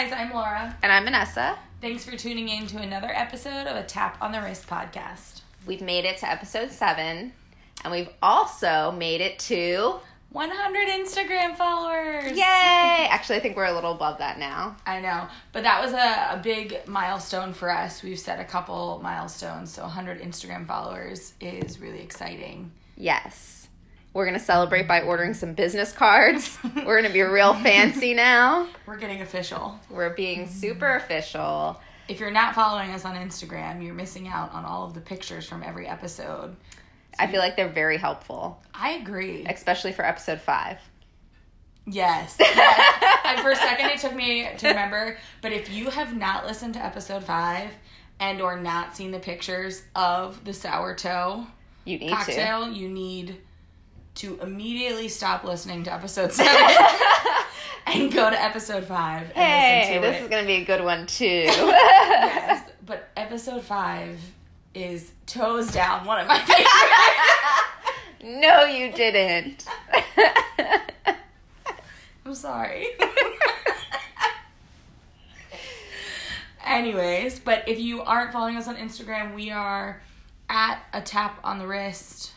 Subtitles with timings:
[0.00, 0.76] guys, I'm Laura.
[0.80, 1.58] And I'm Vanessa.
[1.80, 5.40] Thanks for tuning in to another episode of a Tap on the Wrist podcast.
[5.66, 7.32] We've made it to episode seven,
[7.82, 9.98] and we've also made it to
[10.30, 12.30] 100 Instagram followers.
[12.30, 13.08] Yay!
[13.10, 14.76] Actually, I think we're a little above that now.
[14.86, 18.00] I know, but that was a, a big milestone for us.
[18.00, 22.70] We've set a couple milestones, so 100 Instagram followers is really exciting.
[22.96, 23.57] Yes.
[24.12, 26.58] We're going to celebrate by ordering some business cards.
[26.76, 28.68] we're going to be real fancy now.
[28.86, 29.78] We're getting official.
[29.90, 30.52] We're being mm-hmm.
[30.52, 31.80] super official.
[32.08, 35.46] If you're not following us on Instagram, you're missing out on all of the pictures
[35.46, 36.56] from every episode.
[37.18, 39.44] I feel like they're very helpful, I agree.
[39.46, 40.78] especially for episode five.
[41.90, 42.36] Yes.
[42.40, 43.20] yes.
[43.24, 46.74] and for a second it took me to remember, but if you have not listened
[46.74, 47.70] to episode 5
[48.20, 51.46] and or not seen the pictures of the sour toe
[51.84, 53.38] You need cocktail, you need
[54.18, 56.50] to immediately stop listening to episode 7
[57.86, 59.32] and go to episode 5 and.
[59.32, 60.22] Hey, listen to this it.
[60.24, 61.24] is going to be a good one, too.
[61.26, 64.18] yes, but episode 5
[64.74, 66.66] is toes down one of my favorite.
[68.40, 69.64] no, you didn't.
[72.26, 72.88] I'm sorry.
[76.66, 80.02] Anyways, but if you aren't following us on Instagram, we are
[80.50, 82.32] at a tap on the wrist.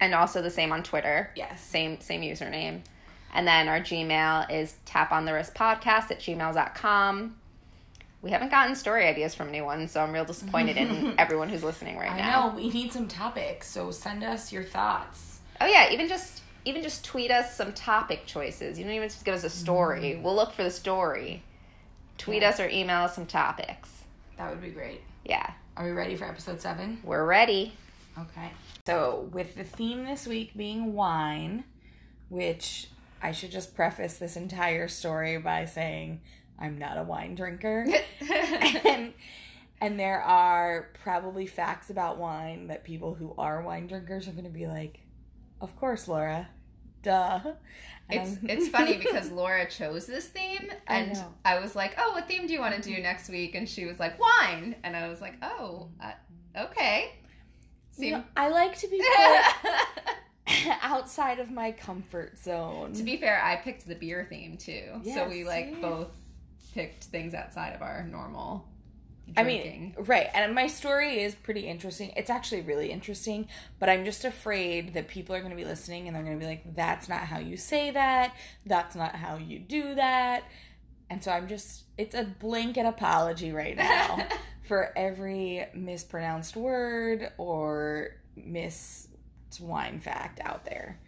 [0.00, 1.30] And also the same on Twitter.
[1.36, 1.60] Yes.
[1.62, 2.80] Same same username.
[3.34, 7.36] And then our Gmail is tap on the wrist podcast at gmail.com.
[8.20, 11.98] We haven't gotten story ideas from anyone, so I'm real disappointed in everyone who's listening
[11.98, 12.48] right I now.
[12.50, 15.40] know we need some topics, so send us your thoughts.
[15.60, 18.78] Oh yeah, even just even just tweet us some topic choices.
[18.78, 20.00] You don't even just give us a story.
[20.14, 20.22] Mm-hmm.
[20.22, 21.42] We'll look for the story.
[22.18, 22.48] Tweet Yeah.
[22.48, 23.90] us or email us some topics.
[24.36, 25.02] That would be great.
[25.24, 26.98] Yeah, Are we ready for episode seven?
[27.04, 27.74] we're ready.
[28.18, 28.50] Okay.
[28.88, 31.64] So, with the theme this week being wine,
[32.30, 32.88] which
[33.20, 36.22] I should just preface this entire story by saying
[36.58, 37.86] I'm not a wine drinker.
[38.86, 39.12] and,
[39.78, 44.44] and there are probably facts about wine that people who are wine drinkers are going
[44.44, 45.00] to be like,
[45.60, 46.48] of course, Laura.
[47.02, 47.40] Duh.
[48.08, 51.34] It's it's funny because Laura chose this theme, and know.
[51.44, 53.84] I, was like, "Oh, what theme do you want to do next week?" And she
[53.84, 56.12] was like, "Wine," and I was like, "Oh, uh,
[56.56, 57.12] okay."
[58.06, 59.02] You know, I like to be
[60.82, 62.92] outside of my comfort zone.
[62.94, 66.08] to be fair, I picked the beer theme too, so we like both
[66.74, 68.66] picked things outside of our normal.
[69.36, 70.28] I mean, right.
[70.32, 72.12] And my story is pretty interesting.
[72.16, 73.48] It's actually really interesting,
[73.78, 76.40] but I'm just afraid that people are going to be listening and they're going to
[76.44, 78.34] be like, that's not how you say that.
[78.64, 80.44] That's not how you do that.
[81.10, 84.26] And so I'm just, it's a blanket apology right now
[84.68, 89.08] for every mispronounced word or miss
[89.60, 91.00] wine fact out there.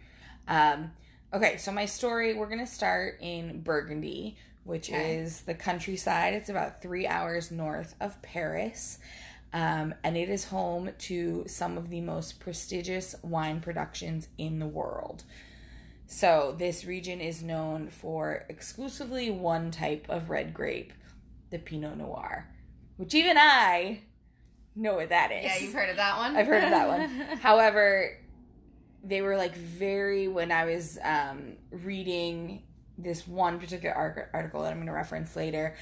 [0.47, 0.91] Um,
[1.31, 5.17] okay, so my story, we're going to start in Burgundy, which Okay.
[5.17, 6.33] is the countryside.
[6.33, 8.97] It's about three hours north of Paris.
[9.53, 14.67] Um, and it is home to some of the most prestigious wine productions in the
[14.67, 15.23] world.
[16.07, 20.93] So, this region is known for exclusively one type of red grape,
[21.51, 22.47] the Pinot Noir,
[22.97, 24.01] which even I
[24.75, 25.43] know what that is.
[25.43, 26.35] yeah, you've heard of that one.
[26.35, 27.09] I've heard of that one.
[27.41, 28.17] However,
[29.03, 32.63] they were like very when I was um, reading
[32.97, 35.75] this one particular ar- article that I'm going to reference later.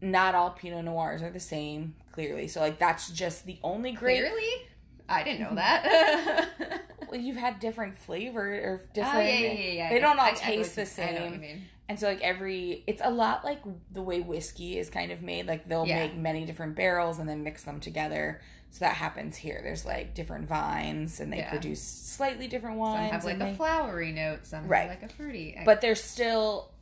[0.00, 2.46] Not all Pinot Noirs are the same, clearly.
[2.46, 4.20] So like that's just the only grape.
[4.20, 4.68] Clearly,
[5.08, 6.82] I didn't know that.
[7.10, 9.16] Well, you've had different flavor or different.
[9.16, 9.88] Oh yeah, yeah, yeah.
[9.88, 11.62] They don't all I- I taste the I know what you same.
[11.88, 13.60] And so like every it's a lot like
[13.90, 15.46] the way whiskey is kind of made.
[15.46, 16.00] Like they'll Yeah.
[16.06, 18.40] make many different barrels and then mix them together.
[18.70, 19.60] So that happens here.
[19.62, 21.50] There's like different vines and they Yeah.
[21.50, 23.12] produce slightly different Some wines.
[23.12, 24.90] have like a they- flowery note, some Right.
[24.90, 25.56] have like a fruity.
[25.58, 26.72] I- but there's still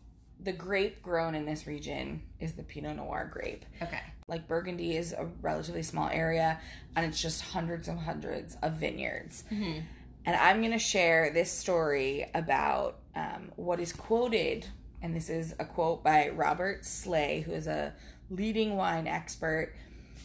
[0.41, 3.65] the grape grown in this region is the Pinot Noir grape.
[3.81, 6.59] okay, Like Burgundy is a relatively small area
[6.97, 9.45] and it's just hundreds and hundreds of vineyards.
[9.51, 9.85] Mhm.
[10.27, 14.67] And I'm going to share this story about um, what is quoted,
[15.07, 17.95] and this is a quote by Robert Slay, who is a
[18.29, 19.73] leading wine expert.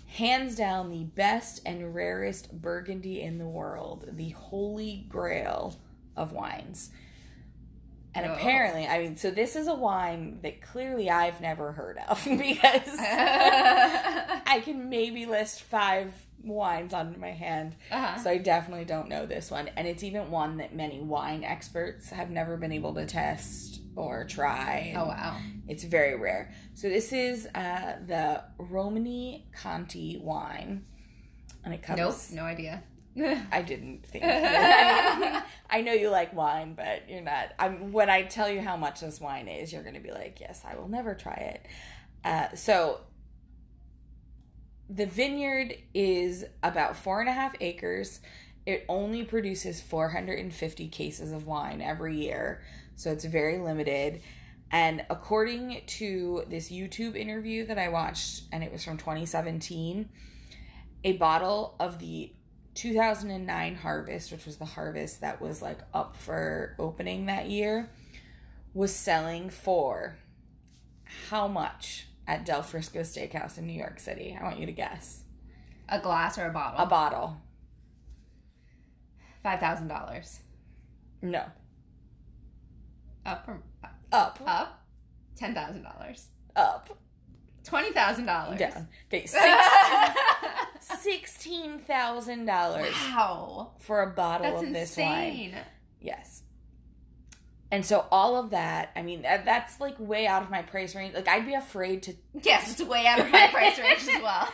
[0.08, 5.80] Hands down, the best and rarest Burgundy in the world, the holy grail
[6.18, 6.90] of wines.
[8.16, 8.34] And Oh.
[8.34, 12.88] apparently, I mean, so this is a wine that clearly I've never heard of because
[13.00, 16.12] I can maybe list five
[16.44, 17.76] wines on my hand.
[17.92, 18.18] Uh-huh.
[18.18, 19.70] So I definitely don't know this one.
[19.76, 24.26] And it's even one that many wine experts have never been able to test or
[24.26, 24.94] try.
[24.98, 25.38] oh wow.
[25.68, 26.52] It's very rare.
[26.74, 30.86] So this is uh, the Romanée-Conti wine.
[31.64, 32.84] And it comes Nope, no idea.
[33.52, 34.24] I didn't think.
[34.26, 37.54] I, I know you like wine, but you're not.
[37.60, 40.40] I'm when I tell you how much this wine is, you're going to be like,
[40.40, 41.66] "Yes, I will never try it."
[42.24, 43.02] Uh, so
[44.94, 48.20] the vineyard is about four and a half acres.
[48.66, 52.62] It only produces 450 cases of wine every year,
[52.98, 54.22] so it's very limited.
[54.70, 60.10] And according to this YouTube interview that I watched, and it was from 2017,
[61.06, 62.34] a bottle of the
[62.76, 67.90] 2009 harvest, which was the harvest that was like up for opening that year,
[68.74, 70.18] was selling for
[71.30, 74.38] how much at Del Frisco Steakhouse in New York City?
[74.40, 75.24] I want you to guess.
[75.90, 76.80] A glass or a bottle?
[76.80, 77.38] A bottle.
[79.44, 80.40] Five thousand dollars.
[81.22, 81.44] No.
[83.26, 83.64] Up from
[84.14, 84.40] Up.
[84.46, 84.86] up.
[85.36, 86.28] Ten thousand dollars.
[86.56, 86.98] Up.
[87.66, 88.60] Twenty thousand dollars.
[88.60, 88.88] Down.
[89.14, 89.26] Okay.
[90.80, 93.72] Sixteen thousand dollars wow.
[93.80, 95.54] for a bottle That's of this wine.
[96.00, 96.41] Yes.
[97.72, 100.94] And so all of that, I mean, that- that's like way out of my price
[100.96, 101.16] range.
[101.16, 104.48] Like I'd be afraid to Yes, it's way out of my price range as well.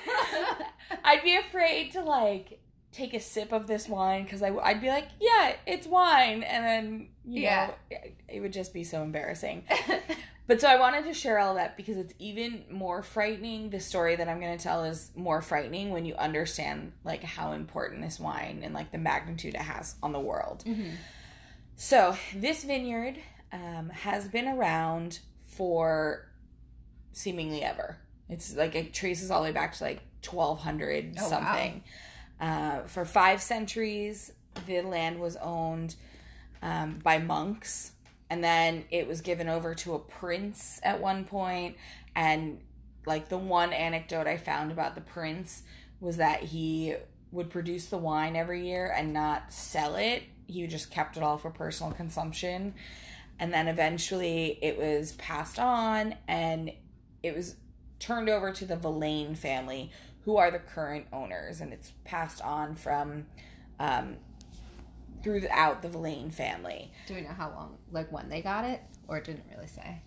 [1.03, 2.59] I'd be afraid to like
[2.91, 7.09] take a sip of this wine because I'd be like, yeah, it's wine, and then
[7.25, 7.67] you Yeah.
[7.67, 9.63] know it- it would just be so embarrassing.
[10.47, 13.69] But so I wanted to share all that because it's even more frightening.
[13.69, 17.51] The story that I'm going to tell is more frightening when you understand like how
[17.51, 20.63] important this wine and like the magnitude it has on the world.
[20.65, 20.91] Mhm.
[21.79, 23.19] So this vineyard
[23.53, 26.27] um, has been around for
[27.11, 27.97] seemingly ever.
[28.29, 31.29] It's like it traces all the way back to like 1200 Oh, wow.
[31.29, 31.83] something.
[32.41, 34.33] Uh, for five centuries,
[34.65, 35.95] the land was owned
[36.63, 37.91] um, by monks,
[38.29, 41.77] and then it was given over to a prince at one point.
[42.15, 42.59] And
[43.05, 45.61] like the one anecdote I found about the prince
[45.99, 46.95] was that he
[47.31, 50.23] would produce the wine every year and not sell it.
[50.47, 52.73] He just kept it all for personal consumption.
[53.39, 56.71] And then eventually it was passed on and
[57.21, 57.57] it was
[57.99, 59.91] turned over to the Villaine family,
[60.25, 61.61] who are the current owners.
[61.61, 63.27] And it's passed on from
[63.79, 64.17] um,
[65.23, 66.91] throughout the Villaine family.
[67.07, 70.01] Do we know how long, like when they got it, or it didn't really say?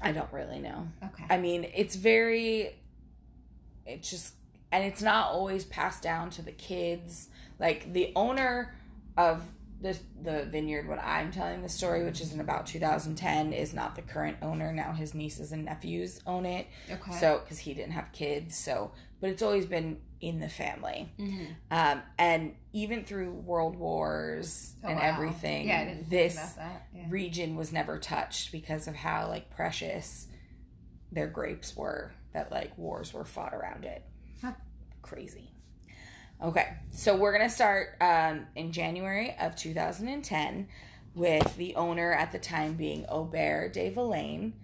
[0.00, 0.88] I don't really know.
[1.04, 1.24] Okay.
[1.30, 2.76] I mean, it's very,
[3.86, 4.34] it's just,
[4.72, 7.28] and it's not always passed down to the kids.
[7.60, 8.74] Like the owner
[9.16, 9.42] of
[9.84, 13.94] this, the vineyard, what I'm telling the story, which is in about 2010, is not
[13.94, 14.72] the current owner.
[14.72, 16.66] Now his nieces and nephews own it.
[16.90, 17.12] okay.
[17.12, 18.56] So, because he didn't have kids.
[18.56, 21.12] So, but it's always been in the family.
[21.18, 21.48] Mhm.
[21.70, 25.02] Um, and even through world wars Oh, and wow.
[25.04, 26.86] everything, Yeah, this think about that.
[26.94, 27.06] Yeah.
[27.10, 30.26] region was never touched because of how like precious
[31.12, 34.02] their grapes were that like wars were fought around it
[34.42, 34.52] Huh.
[35.02, 35.50] crazy
[36.44, 40.68] okay so we're gonna start um, in january of 2010
[41.14, 44.54] with the owner at the time being aubert de Villaine,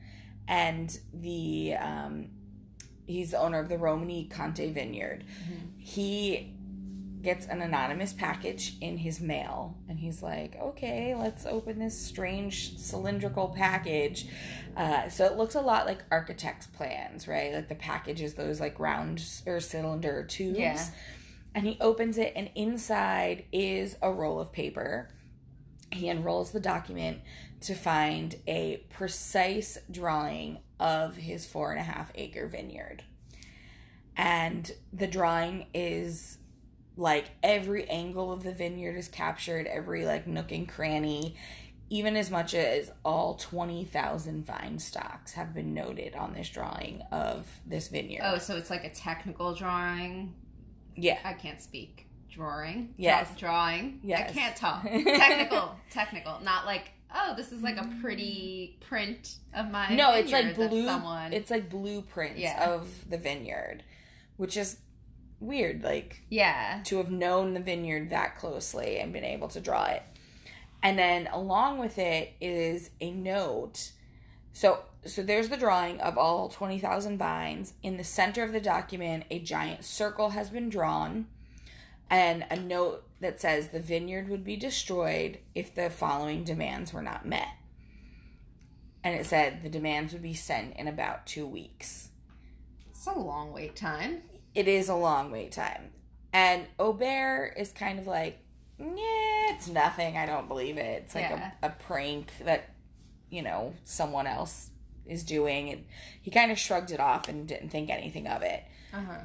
[0.48, 2.28] and the um,
[3.06, 5.24] he's the owner of the Romanée-Conti vineyard.
[5.78, 6.54] He
[7.22, 12.78] gets an anonymous package in his mail and he's like okay let's open this strange
[12.78, 14.26] cylindrical package.
[14.76, 17.52] Uh, so it looks a lot like architect's plans right?
[17.52, 20.58] Like the package is those like round or cylinder tubes.
[20.58, 20.86] Yeah.
[21.54, 25.08] And he opens it and inside is a roll of paper
[25.92, 27.18] he unrolls the document
[27.60, 33.02] to find a precise drawing of his four and a half acre vineyard
[34.16, 36.38] and the drawing is
[36.96, 41.36] like every angle of the vineyard is captured every like nook and cranny
[41.92, 47.48] even as much as all 20,000 vine stocks have been noted on this drawing of
[47.66, 48.22] this vineyard.
[48.24, 50.32] Oh, so it's like a technical drawing.
[50.96, 51.18] Yeah.
[51.24, 52.06] I can't speak.
[52.30, 52.94] Drawing.
[52.96, 53.28] Yes.
[53.36, 54.00] Drawing.
[54.02, 54.30] Yes.
[54.30, 54.82] I can't talk.
[54.84, 55.76] technical.
[55.90, 56.40] Technical.
[56.42, 59.94] Not like oh, this is like a pretty print of my.
[59.94, 61.32] No, it's like blue Someone.
[61.32, 62.70] it's like blueprints Yeah.
[62.70, 63.82] of the vineyard,
[64.36, 64.78] which is
[65.40, 66.82] weird like yeah.
[66.84, 70.02] to have known the vineyard that closely and been able to draw it.
[70.82, 73.92] And then along with it is a note.
[74.52, 77.72] So so there's the drawing of all 20,000 vines.
[77.82, 81.26] In the center of the document, a giant circle has been drawn
[82.10, 87.00] and a note that says the vineyard would be destroyed if the following demands were
[87.02, 87.48] not met.
[89.02, 92.08] And it said the demands would be sent in about 2 weeks
[92.90, 94.22] It's a long wait time.
[94.54, 95.92] it is a long wait time.
[96.32, 98.38] And Aubert is kind of like,
[98.78, 100.16] yeah, it's nothing.
[100.18, 101.04] I don't believe it.
[101.04, 101.52] It's like Yeah.
[101.62, 102.70] a, a prank that,
[103.30, 104.70] you know, someone else
[105.06, 105.70] is doing.
[105.70, 105.84] And
[106.20, 108.64] he kind of shrugged it off and didn't think anything of it.
[108.92, 109.20] Uh huh.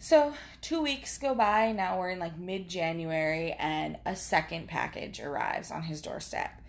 [0.00, 1.72] So, two weeks go by.
[1.72, 6.62] Now we're in like mid January, and a second package arrives on his doorstep.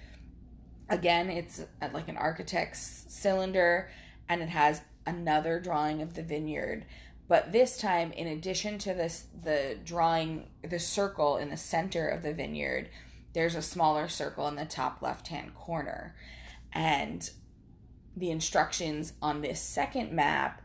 [0.89, 3.91] Again, it's uh, like an architect's cylinder,
[4.27, 6.85] and it has another drawing of the vineyard.
[7.27, 12.23] But this time, in addition to this, the drawing, the circle in the center of
[12.23, 12.89] the vineyard,
[13.33, 16.15] there's a smaller circle in the top left hand corner.
[16.73, 17.29] And
[18.15, 20.61] the instructions on this second map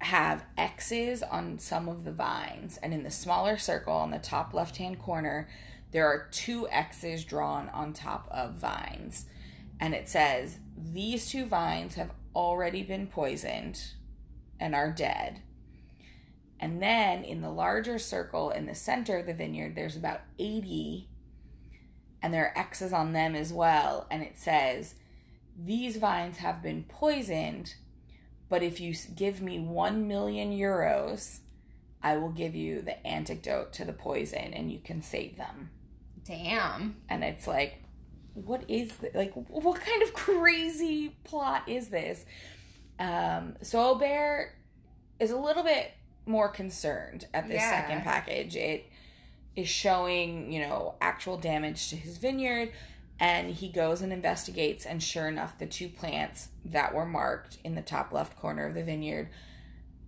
[0.00, 2.78] have X's on some of the vines.
[2.78, 5.48] And in the smaller circle on the top left hand corner,
[5.90, 9.26] there are two X's drawn on top of vines.
[9.80, 13.92] And it says, These two vines have already been poisoned
[14.60, 15.40] and are dead.
[16.60, 21.08] And then in the larger circle in the center of the vineyard, there's about 80,
[22.22, 24.06] and there are X's on them as well.
[24.10, 24.94] And it says,
[25.56, 27.74] These vines have been poisoned,
[28.48, 31.40] but if you give me 1 million euros,
[32.02, 35.70] I will give you the antidote to the poison and you can save them.
[36.24, 36.96] Damn.
[37.08, 37.82] And it's like,
[38.34, 39.14] what is this?
[39.14, 42.24] like what kind of crazy plot is this?
[42.98, 44.54] Um, so Aubert
[45.18, 45.92] is a little bit
[46.26, 47.70] more concerned at this Yeah.
[47.70, 48.54] second package.
[48.54, 48.86] It
[49.58, 52.70] is showing, you know, actual damage to his vineyard,
[53.18, 57.74] and he goes and investigates, and sure enough, the two plants that were marked in
[57.74, 59.28] the top left corner of the vineyard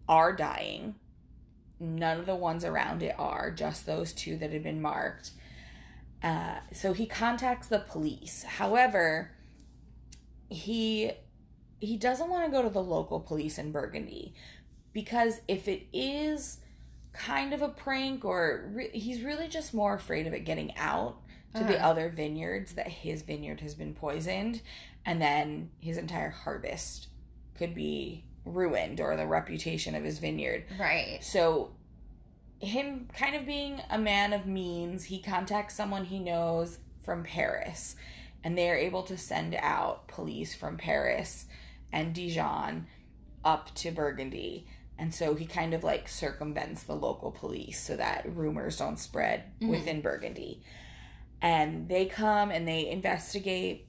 [0.08, 0.94] are dying.
[1.80, 5.32] None of the ones around it are, just those two that had been marked.
[6.22, 8.44] Uh, so he contacts the police.
[8.44, 9.32] However,
[10.48, 11.10] he
[11.80, 14.34] he doesn't want to go to the local police in Burgundy
[14.92, 16.58] because if it is
[17.12, 21.16] kind of a prank or re- he's really just more afraid of it getting out
[21.54, 21.88] to the Uh-huh.
[21.90, 24.62] other vineyards that his vineyard has been poisoned
[25.04, 27.08] and then his entire harvest
[27.54, 30.64] could be ruined or the reputation of his vineyard.
[30.78, 31.18] Right.
[31.22, 31.72] So,
[32.60, 37.96] him kind of being a man of means, he contacts someone he knows from Paris,
[38.44, 41.46] and they are able to send out police from Paris
[41.92, 42.86] and Dijon
[43.44, 44.66] up to Burgundy.
[45.00, 49.44] And so he kind of like circumvents the local police so that rumors don't spread
[49.60, 49.68] Mhm.
[49.70, 50.62] within Burgundy.
[51.40, 53.86] And they come and they investigate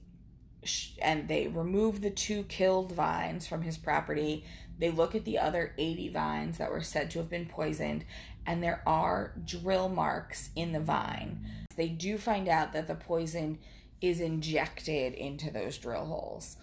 [0.63, 4.45] sh- and they remove the two killed vines from his property.
[4.79, 8.05] They look at the other 80 vines that were said to have been poisoned,
[8.45, 11.45] and there are drill marks in the vine.
[11.75, 13.57] They do find out that the poison
[13.99, 16.55] is injected into those drill holes.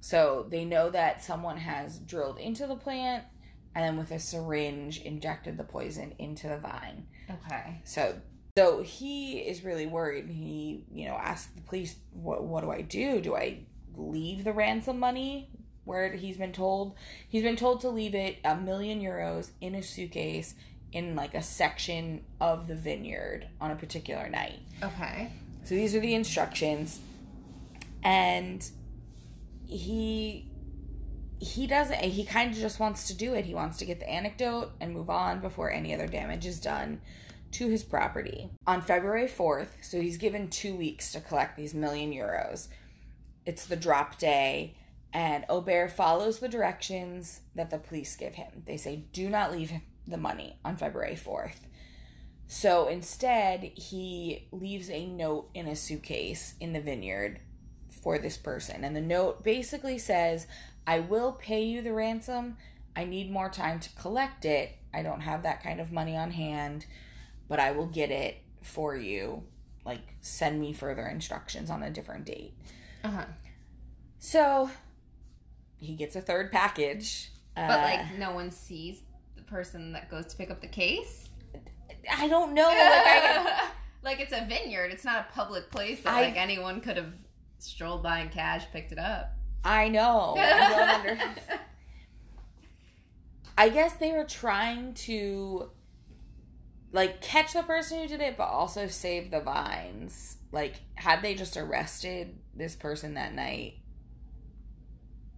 [0.00, 3.24] So they know that someone has drilled into the plant
[3.74, 7.06] and then with a syringe injected the poison into the vine.
[7.30, 7.80] Okay.
[7.84, 8.16] So
[8.58, 10.28] so he is really worried.
[10.28, 13.20] He, you know, asks the police, "What what do I do?
[13.20, 13.60] Do I
[13.96, 15.50] leave the ransom money
[15.84, 16.94] where he's been told?
[17.28, 20.54] He's been told to leave it a million euros in a suitcase
[20.92, 24.60] in like a section of the vineyard on a particular night.
[24.82, 25.32] Okay.
[25.64, 27.00] So these are the instructions.
[28.02, 28.68] And
[29.66, 30.49] he
[31.40, 33.46] he doesn't he kind of just wants to do it.
[33.46, 37.00] He wants to get the anecdote and move on before any other damage is done
[37.52, 38.50] to his property.
[38.66, 42.68] On February 4th, so he's given 2 weeks to collect these million euros.
[43.46, 44.76] It's the drop day
[45.12, 48.62] and Aubert follows the directions that the police give him.
[48.66, 49.72] They say do not leave
[50.06, 51.66] the money on February 4th.
[52.46, 57.38] So instead, he leaves a note in a suitcase in the vineyard
[58.02, 58.82] for this person.
[58.82, 60.48] And the note basically says,
[60.86, 62.56] I will pay you the ransom.
[62.96, 64.76] I need more time to collect it.
[64.92, 66.86] I don't have that kind of money on hand,
[67.48, 69.44] but I will get it for you.
[69.84, 72.54] Like, send me further instructions on a different date.
[73.04, 73.24] Uh huh.
[74.18, 74.70] So
[75.76, 77.30] he gets a third package.
[77.54, 79.00] But Uh, like, no one sees
[79.36, 81.28] the person that goes to pick up the case.
[82.10, 82.66] I don't know.
[82.68, 83.68] Like, I,
[84.02, 84.90] like it's a vineyard.
[84.92, 87.14] It's not a public place that I- like anyone could have
[87.58, 89.32] strolled by in cash, picked it up.
[89.64, 90.34] I know.
[90.38, 91.18] I under-
[93.58, 95.70] I guess they were trying to
[96.92, 100.38] like catch the person who did it, but also save the vines.
[100.50, 103.74] Like, had they just arrested this person that night,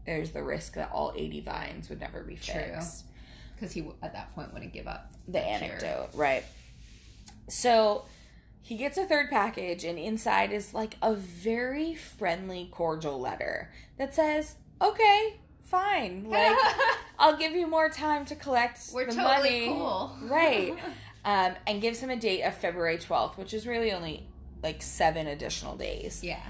[0.07, 3.05] there's the risk that all 80 vines would never be fixed.
[3.55, 5.13] Because he at that point wouldn't give up.
[5.29, 5.49] the cure.
[5.51, 6.45] anecdote, right?
[7.49, 8.05] So
[8.63, 14.15] he gets a third package, and inside is like a very friendly, cordial letter that
[14.15, 16.57] says, "Okay, fine, like
[17.19, 20.17] I'll give you more time to collect We're the totally money." cool.
[20.23, 20.75] right?
[21.25, 24.27] Um, and gives him a date of February twelfth, which is really only
[24.61, 26.21] like seven additional days.
[26.25, 26.41] yeah.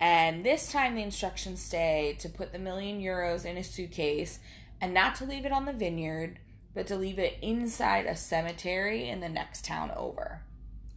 [0.00, 4.38] And this time, the instructions stay to put the million euros in a suitcase
[4.82, 6.40] and not to leave it on the vineyard,
[6.74, 10.42] but to leave it inside a cemetery in the next town over.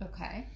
[0.01, 0.47] Okay.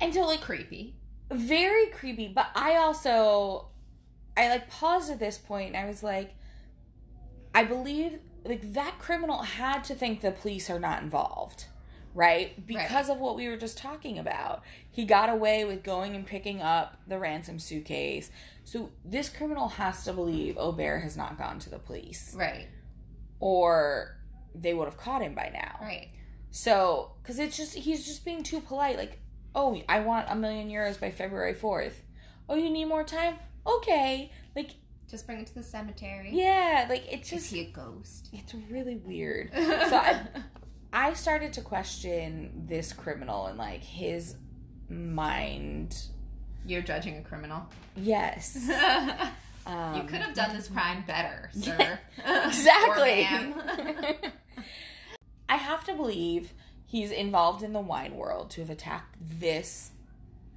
[0.00, 0.94] And totally Creepy.
[1.30, 2.28] very creepy.
[2.28, 3.68] But I also,
[4.36, 6.34] I like paused at this point and I was like,
[7.54, 11.66] I believe like that criminal had to think the police are not involved,
[12.14, 12.64] right?
[12.66, 14.62] Because of what we were just talking about.
[14.90, 18.30] He got away with going and picking up the ransom suitcase.
[18.64, 22.68] So this criminal has to believe Aubert has not gone to the police, Right.
[23.40, 24.16] or
[24.54, 25.78] they would have caught him by now.
[25.80, 26.10] Right.
[26.50, 28.96] So, because it's just, he's just being too polite.
[28.96, 29.20] Like,
[29.54, 31.92] oh, I want a million euros by February 4th.
[32.48, 33.36] Oh, you need more time?
[33.66, 34.32] Okay.
[34.56, 34.70] Like,
[35.10, 36.30] Just bring it to the cemetery.
[36.32, 37.44] yeah, like, it's just.
[37.46, 38.28] Is he a ghost?
[38.32, 39.50] it's really weird.
[39.54, 40.20] So, I,
[40.92, 44.36] I started to question this criminal and, like, his
[44.88, 45.96] mind.
[46.66, 47.66] You're judging a criminal.
[47.96, 48.56] Yes.
[48.68, 48.74] you
[49.72, 51.98] Um, could have done this crime better, sir.
[52.46, 53.28] Exactly.
[55.48, 56.52] I have to believe
[56.86, 59.90] he's involved in the wine world to have attacked this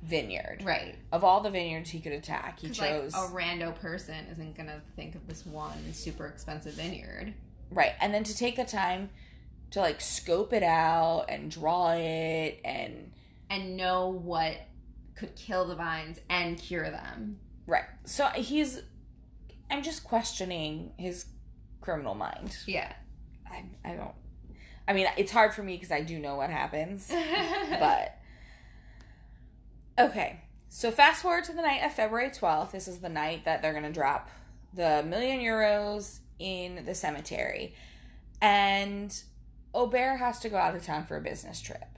[0.04, 0.62] vineyard.
[0.64, 0.96] right.
[1.12, 4.82] Of all the vineyards he could attack, he chose like a rando person isn't gonna
[4.96, 7.34] think of this one super expensive vineyard.
[7.70, 9.10] right, and then to take the time
[9.72, 13.12] to like scope it out and draw it and
[13.50, 14.56] and know what
[15.16, 17.38] could kill the vines and cure them.
[17.68, 17.84] right.
[18.06, 18.82] So he's,
[19.70, 21.26] I'm just questioning his
[21.80, 22.58] criminal mind.
[22.66, 22.92] Yeah.
[23.46, 24.16] I I don't.
[24.88, 27.12] I mean, it's hard for me because I do know what happens,
[27.80, 28.18] but
[29.98, 30.42] okay.
[30.70, 32.72] So fast forward to the night of February 12th.
[32.72, 34.30] This is the night that they're going to drop
[34.74, 37.76] the million euros in the cemetery.
[38.42, 39.14] And
[39.74, 41.98] Aubert has to go out of town for a business trip.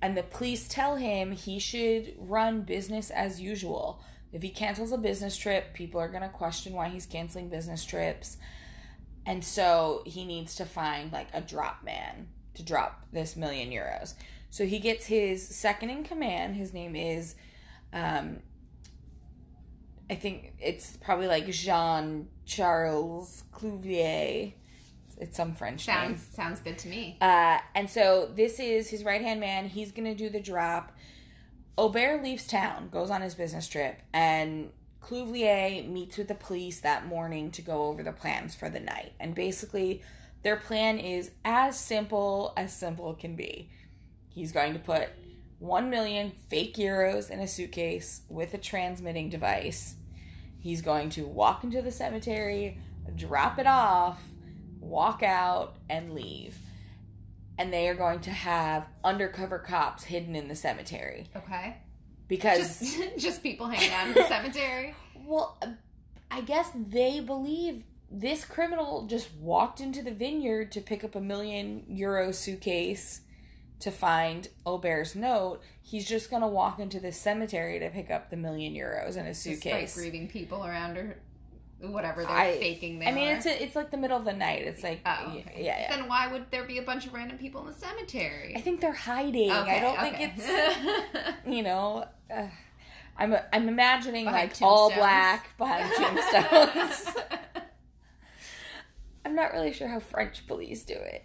[0.00, 4.02] And the police tell him he should run business as usual.
[4.32, 7.84] If he cancels a business trip, people are going to question why he's canceling business
[7.84, 8.36] trips.
[9.26, 14.14] And so he needs to find like a drop man to drop this million euros.
[14.50, 16.56] So he gets his second in command.
[16.56, 17.34] His name is,
[17.92, 18.38] um,
[20.08, 24.52] I think it's probably like Jean Charles Clouvier.
[25.18, 25.96] It's some French name.
[25.96, 27.16] sounds sounds good to me.
[27.20, 29.68] Uh, and so this is his right hand man.
[29.68, 30.92] He's gonna do the drop.
[31.76, 34.70] Aubert leaves town, goes on his business trip, and
[35.04, 39.12] Clouvier meets with the police that morning to go over the plans for the night.
[39.20, 40.02] And basically,
[40.42, 43.68] their plan is as simple as simple can be.
[44.30, 45.10] He's going to put
[45.58, 49.96] 1 million fake euros in a suitcase with a transmitting device.
[50.58, 52.78] He's going to walk into the cemetery,
[53.14, 54.22] drop it off,
[54.80, 56.56] walk out, and leave.
[57.58, 61.26] And they are going to have undercover cops hidden in the cemetery.
[61.36, 61.76] Okay.
[62.28, 64.94] Because Just just people hanging out in the cemetery.
[65.24, 65.68] Well, uh,
[66.30, 71.20] I guess they believe this criminal just walked into the vineyard to pick up a
[71.20, 73.20] million euro suitcase
[73.80, 75.60] to find Aubert's note.
[75.82, 79.30] He's just gonna walk into the cemetery to pick up the million euros in a
[79.30, 79.94] Just like suitcase.
[79.94, 81.16] grieving people around or
[81.92, 83.36] whatever they're I- faking they I mean, are.
[83.36, 84.62] it's a, it's like the middle of the night.
[84.62, 85.52] It's like Oh, yeah, okay.
[85.64, 85.96] yeah, yeah.
[85.96, 88.54] Then why would there be a bunch of random people in the cemetery?
[88.56, 89.50] I think they're hiding.
[89.50, 92.06] I don't think it's you know.
[92.34, 92.46] Uh,
[93.16, 97.14] I'm I'm imagining Behind like all black behind tombstones.
[99.26, 101.24] I'm not really sure how French police do it.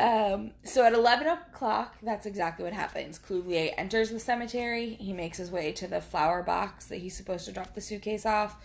[0.00, 3.18] Um, so at 11 o'clock, that's exactly what happens.
[3.18, 4.94] Clouvier enters the cemetery.
[4.98, 8.24] He makes his way to the flower box that he's supposed to drop the suitcase
[8.24, 8.56] off,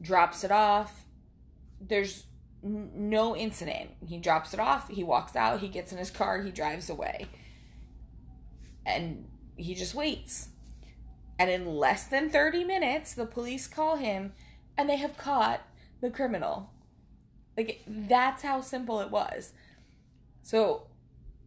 [0.00, 1.04] drops it off.
[1.80, 2.24] There's
[2.62, 3.90] no incident.
[4.06, 4.88] He drops it off.
[4.88, 5.60] He walks out.
[5.60, 6.42] He gets in his car.
[6.42, 7.26] He drives away.
[8.84, 10.48] And he just waits.
[11.38, 14.32] And in less than 30 minutes, the police call him
[14.76, 15.62] and they have caught
[16.00, 16.70] the criminal.
[17.56, 19.52] Like, that's how simple it was.
[20.42, 20.86] So,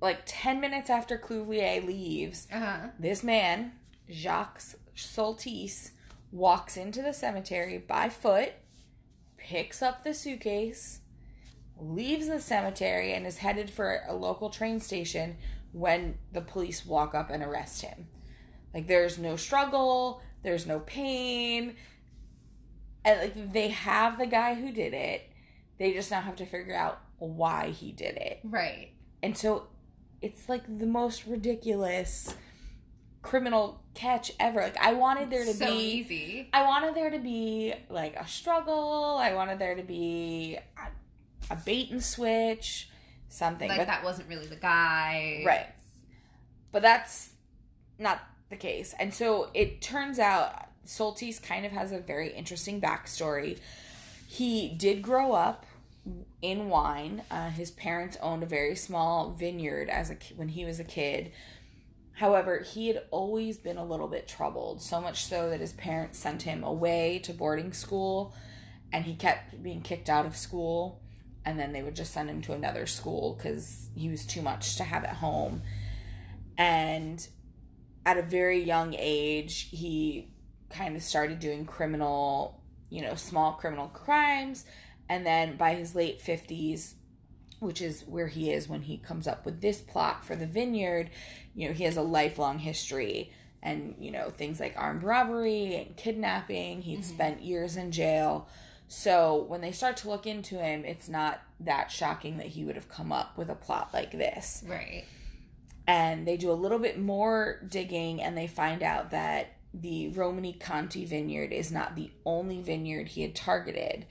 [0.01, 2.89] like 10 minutes after Clouvier leaves, uh-huh.
[2.99, 3.73] this man,
[4.11, 4.61] Jacques
[4.95, 5.91] Soltys,
[6.33, 8.53] walks into the cemetery by foot,
[9.37, 11.01] picks up the suitcase,
[11.79, 15.37] leaves the cemetery, and is headed for a local train station
[15.71, 18.07] when the police walk up and arrest him.
[18.73, 21.75] Like, there's no struggle, there's no pain.
[23.05, 25.29] And, like, they have the guy who did it.
[25.77, 28.39] They just now have to figure out why he did it.
[28.43, 28.89] Right.
[29.21, 29.67] And so
[30.21, 32.35] it's like the most ridiculous
[33.23, 34.61] criminal catch ever.
[34.61, 36.49] Like I wanted there to so be easy.
[36.53, 39.17] I wanted there to be like a struggle.
[39.19, 42.89] I wanted there to be a, a bait and switch,
[43.29, 43.69] something.
[43.69, 45.41] Like but that wasn't really the guy.
[45.43, 45.67] Right.
[46.71, 47.31] but that's
[47.97, 48.93] not the case.
[48.99, 53.57] And so it turns out Soltys kind of has a very interesting backstory.
[54.27, 55.65] He did grow up
[56.41, 57.23] in wine.
[57.31, 61.31] Uh, his parents owned a very small vineyard as a when he was a kid.
[62.13, 66.19] However, he had always been a little bit troubled, so much so that his parents
[66.19, 68.33] sent him away to boarding school,
[68.91, 71.01] and he kept being kicked out of school.
[71.45, 74.77] And then they would just send him to another school because he was too much
[74.77, 75.61] to have at home.
[76.57, 77.27] And
[78.05, 80.31] at a very young age, he
[80.69, 84.65] kind of started doing criminal, you know, small criminal crimes.
[85.09, 86.93] And then by his late 50s,
[87.63, 91.09] which is where he is when he comes up with this plot for the vineyard,
[91.55, 95.95] you know, he has a lifelong history and, you know, things like armed robbery and
[95.95, 96.81] kidnapping.
[96.81, 97.03] He'd mm-hmm.
[97.03, 98.47] spent years in jail.
[98.87, 102.75] So when they start to look into him, it's not that shocking that he would
[102.75, 105.05] have come up with a plot like this Right.
[105.87, 111.05] and they do a little bit more digging and they find out that the Romanée-Conti
[111.05, 114.05] vineyard is not the only vineyard he had targeted.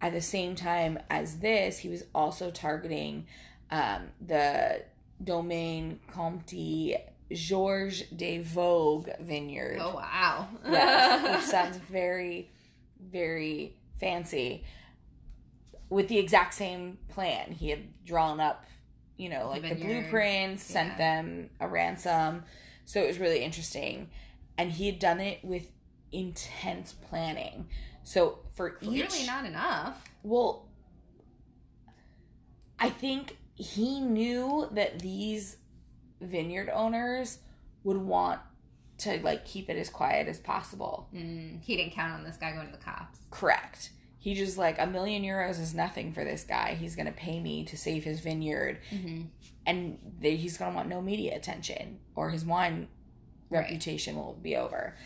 [0.00, 3.26] At the same time as this, he was also targeting
[3.70, 4.82] um, the
[5.22, 6.94] Domaine Comte
[7.32, 9.78] Georges de Vogue vineyard.
[9.80, 10.48] Oh wow.
[10.68, 12.50] Yes, which sounds very,
[13.00, 14.64] very fancy.
[15.88, 18.64] With the exact same plan, he had drawn up,
[19.16, 20.96] you know, like the, vineyard, blueprints, sent yeah.
[20.96, 22.44] them a ransom.
[22.84, 24.10] So it was really interesting,
[24.56, 25.70] and he had done it with
[26.12, 27.66] intense planning.
[28.06, 30.04] So for Clearly each, not enough.
[30.22, 30.68] well,
[32.78, 35.56] I think he knew that these
[36.20, 37.38] vineyard owners
[37.82, 38.40] would want
[38.98, 41.08] to like keep it as quiet as possible.
[41.12, 43.18] Mm, he didn't count on this guy going to the cops.
[43.30, 43.90] Correct.
[44.18, 46.74] He just like a million euros is nothing for this guy.
[46.78, 49.22] He's gonna pay me to save his vineyard, Mm-hmm.
[49.66, 52.86] and they, he's gonna want no media attention, or his wine
[53.50, 53.60] Right.
[53.62, 54.96] reputation will be over.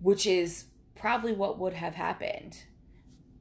[0.00, 2.58] Which is probably what would have happened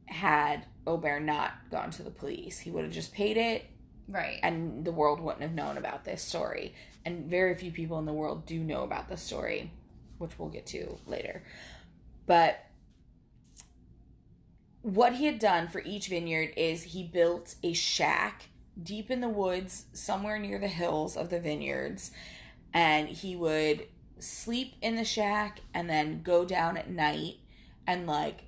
[0.07, 2.59] had Aubert not gone to the police.
[2.59, 3.65] He would have just paid it,
[4.07, 4.39] Right.
[4.43, 6.73] and the world wouldn't have known about this story.
[7.03, 9.71] And very few people in the world do know about the story,
[10.17, 11.43] which we'll get to later.
[12.27, 12.65] But
[14.81, 18.49] what he had done for each vineyard is he built a shack
[18.81, 22.11] deep in the woods, somewhere near the hills of the vineyards,
[22.73, 23.87] and he would
[24.19, 27.35] sleep in the shack and then go down at night
[27.87, 28.45] and like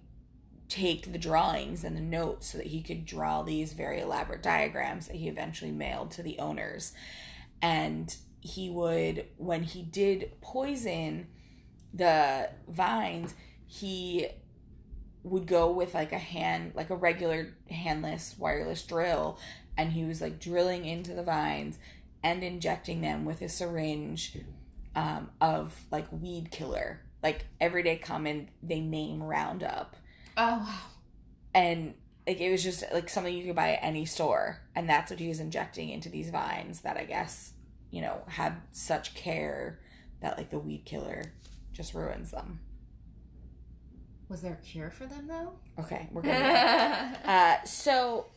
[0.69, 5.07] take the drawings and the notes so that he could draw these very elaborate diagrams
[5.07, 6.93] that he eventually mailed to the owners.
[7.61, 11.27] And he would, when he did poison
[11.93, 13.33] the vines,
[13.65, 14.27] he
[15.23, 19.37] would go with like a hand, like a regular handless wireless drill,
[19.77, 21.77] and he was like drilling into the vines
[22.23, 24.37] and injecting them with a syringe
[24.95, 27.01] um, of like weed killer.
[27.27, 29.95] Like everyday common, they name Roundup
[30.37, 30.79] oh wow.
[31.53, 31.93] and
[32.27, 35.19] like it was just like something you could buy at any store and that's what
[35.19, 37.53] he was injecting into these vines that i guess
[37.89, 39.79] you know had such care
[40.21, 41.33] that like the weed killer
[41.73, 42.59] just ruins them
[44.29, 45.53] Was there a cure for them though?
[45.79, 48.27] okay we're gonna uh so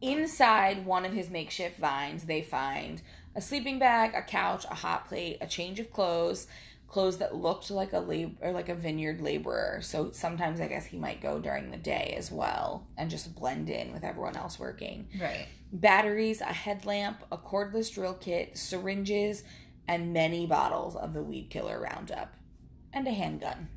[0.00, 3.02] inside one of his makeshift vines they find
[3.36, 6.46] a sleeping bag a couch a hot plate a change of clothes
[6.86, 9.80] clothes that looked like a lab or like a vineyard laborer.
[9.82, 13.68] So sometimes i guess he might go during the day as well and just blend
[13.68, 15.08] in with everyone else working.
[15.20, 15.46] Right.
[15.72, 19.42] batteries a headlamp a cordless drill kit syringes
[19.88, 22.34] and many bottles of the weed killer roundup
[22.92, 23.68] and a handgun.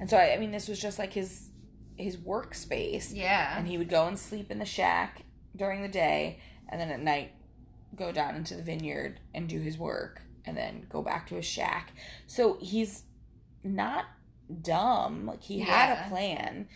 [0.00, 1.48] And so i, I mean this was just like his
[1.96, 3.10] his workspace.
[3.14, 3.58] Yeah.
[3.58, 5.22] and he would go and sleep in the shack
[5.54, 7.32] during the day and then at night
[7.94, 11.44] go down into the vineyard and do his work and then go back to his
[11.46, 11.92] shack.
[12.26, 13.04] So he's
[13.62, 14.06] not
[14.60, 15.26] dumb.
[15.26, 16.68] Like he had a plan.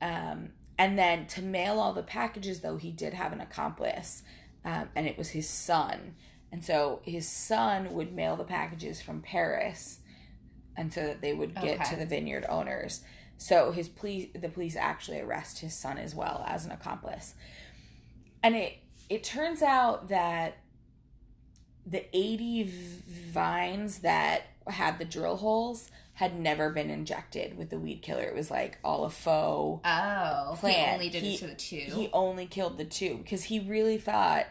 [0.00, 4.22] Um and then to mail all the packages though he did have an accomplice
[4.64, 6.14] um, and it was his son.
[6.50, 10.00] And so his son would mail the packages from paris
[10.76, 11.90] and so that they would get Okay.
[11.90, 13.02] to the vineyard owners.
[13.36, 17.34] So his police, the police actually arrest his son as well as an accomplice,
[18.42, 20.58] and it it turns out that
[21.86, 28.00] the eighty vines that had the drill holes had never been injected with the weed
[28.00, 28.22] killer.
[28.22, 29.80] It was like all a faux.
[29.84, 30.74] oh, Plan.
[30.88, 31.76] he only did He- it to the two.
[31.76, 34.46] He only killed the two because he really thought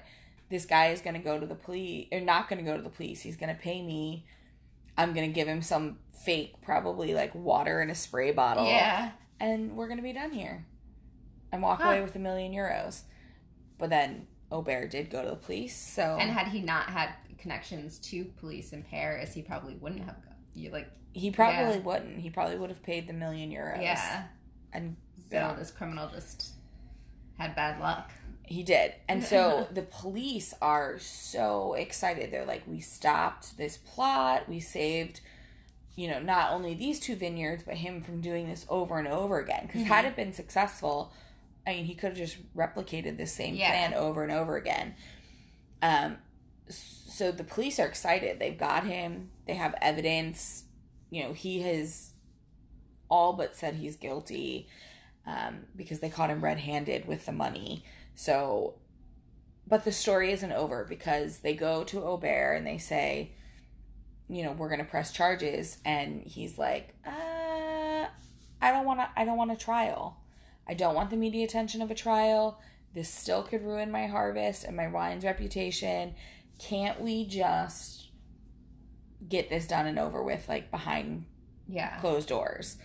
[0.49, 2.83] this guy is going to go to the police or not going to go to
[2.83, 3.21] the police.
[3.21, 4.25] He's going to pay me.
[4.97, 9.11] I'm going to give him some fake, probably like water in a spray bottle yeah.
[9.39, 10.65] and we're gonna be done here
[11.51, 11.89] and walk Huh.
[11.89, 13.01] away with a million euros
[13.79, 17.09] but then aubert did go to the police so And had he not had
[17.43, 20.15] connections to police in Paris, he probably wouldn't have.
[20.55, 21.81] You like, he probably yeah.
[21.81, 24.23] wouldn't he probably would have paid the million euros yeah.
[24.71, 24.95] and
[25.29, 26.53] So this criminal just
[27.37, 28.09] Had bad luck.
[28.45, 28.93] He did.
[29.07, 32.31] And so the police are so excited.
[32.31, 34.47] They're like, we stopped this plot.
[34.49, 35.21] We saved,
[35.95, 39.39] you know, not only these two vineyards, but him from doing this over and over
[39.39, 39.65] again.
[39.67, 41.11] Because had it been successful,
[41.65, 43.69] I mean, he could have just replicated the same Yeah.
[43.69, 44.95] plan over and over again.
[45.81, 46.17] Um,
[46.73, 48.39] so the police are excited.
[48.39, 49.29] They've got him.
[49.47, 50.63] They have evidence.
[51.09, 52.11] You know, he has
[53.09, 54.67] all but said he's guilty
[55.27, 57.83] um, because they caught him red-handed with the money.
[58.15, 58.75] So,
[59.67, 63.31] but the story isn't over because they go to Aubert and they say,
[64.27, 68.07] you know, we're gonna press charges, and he's like, uh,
[68.61, 69.09] I don't want to.
[69.15, 70.17] I don't want a trial.
[70.67, 72.59] I don't want the media attention of a trial.
[72.93, 76.15] This still could ruin my harvest and my wine's reputation.
[76.59, 78.09] Can't we just
[79.27, 81.25] get this done and over with, like behind
[81.67, 81.97] Yeah.
[81.99, 82.77] closed doors.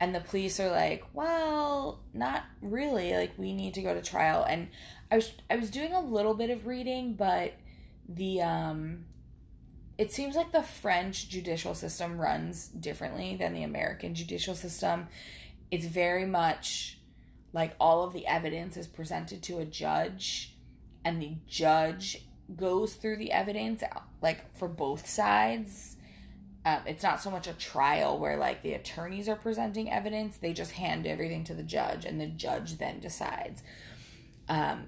[0.00, 3.12] And the police are like, "Well, not really.
[3.14, 4.68] Like we need to go to trial." And
[5.10, 7.54] I was I was doing a little bit of reading, but
[8.08, 9.06] the um
[9.98, 15.08] it seems like the French judicial system runs differently than the American judicial system.
[15.72, 17.00] It's very much
[17.52, 20.56] like all of the evidence is presented to a judge
[21.04, 23.82] and the judge goes through the evidence
[24.22, 25.96] like for both sides.
[26.64, 30.52] Um, it's not so much a trial where like the attorneys are presenting evidence they
[30.52, 33.62] just hand everything to the judge and the judge then decides.
[34.48, 34.86] Um,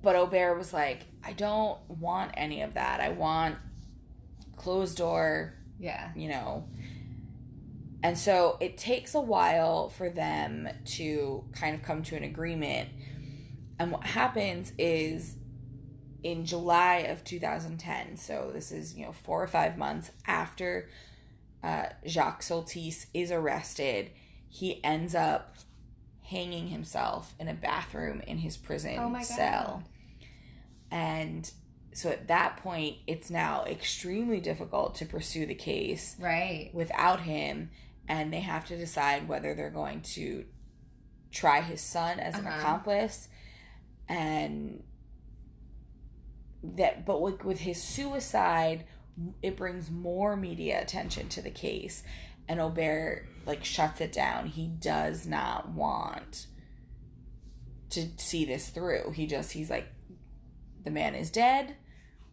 [0.00, 3.00] but aubert was like i don't want any of that.
[3.00, 3.56] I want
[4.56, 6.10] closed door Yeah.
[6.14, 6.68] you know.
[8.02, 12.88] And so it takes a while for them to kind of come to an agreement.
[13.78, 15.37] And what happens is
[16.22, 20.88] in July of 2010 so this is you know 4 or 5 months after
[21.62, 24.10] uh, Jacques Soltys is arrested.
[24.48, 25.56] He ends up
[26.22, 29.82] hanging himself in a bathroom in his prison Oh cell.
[30.90, 31.50] And
[31.92, 36.70] so at that point it's now extremely difficult to pursue the case Right.
[36.72, 37.70] without him.
[38.08, 40.44] And they have to decide whether they're going to
[41.32, 42.58] try his son as an Uh-huh.
[42.58, 43.28] accomplice.
[44.08, 44.84] And
[46.62, 48.84] that but with, with his suicide
[49.42, 52.02] it brings more media attention to the case.
[52.48, 54.46] And Aubert like shuts it down.
[54.46, 56.46] He does not want
[57.90, 59.12] to see this through.
[59.14, 59.88] He just he's like
[60.84, 61.76] the man is dead.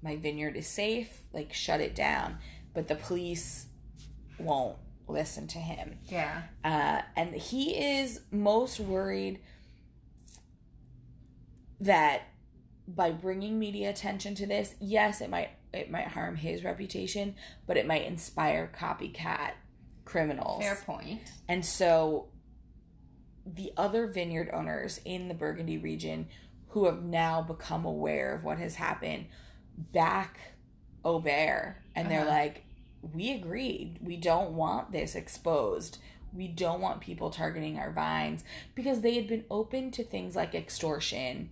[0.02, 1.22] My vineyard is safe.
[1.34, 2.38] Like shut it down.
[2.74, 3.68] But the police
[4.38, 6.00] won't listen to him.
[6.06, 6.44] Yeah.
[6.64, 9.40] uh, and he is most worried
[11.80, 12.24] that
[12.88, 17.36] by bringing media attention to this yes it might it might harm his reputation
[17.68, 19.52] but it might inspire copycat
[20.06, 21.20] criminals Fair point.
[21.48, 22.28] and so
[23.46, 26.28] the other vineyard owners in the Burgundy region
[26.70, 29.26] who have now become aware of what has happened
[29.78, 30.38] back
[31.04, 32.30] Aubert and they're Uh-huh.
[32.30, 32.66] like,
[33.14, 34.00] we agreed.
[34.02, 36.00] We don't want this exposed.
[36.34, 38.44] We don't want people targeting our vines
[38.74, 41.52] because they had been open to things like extortion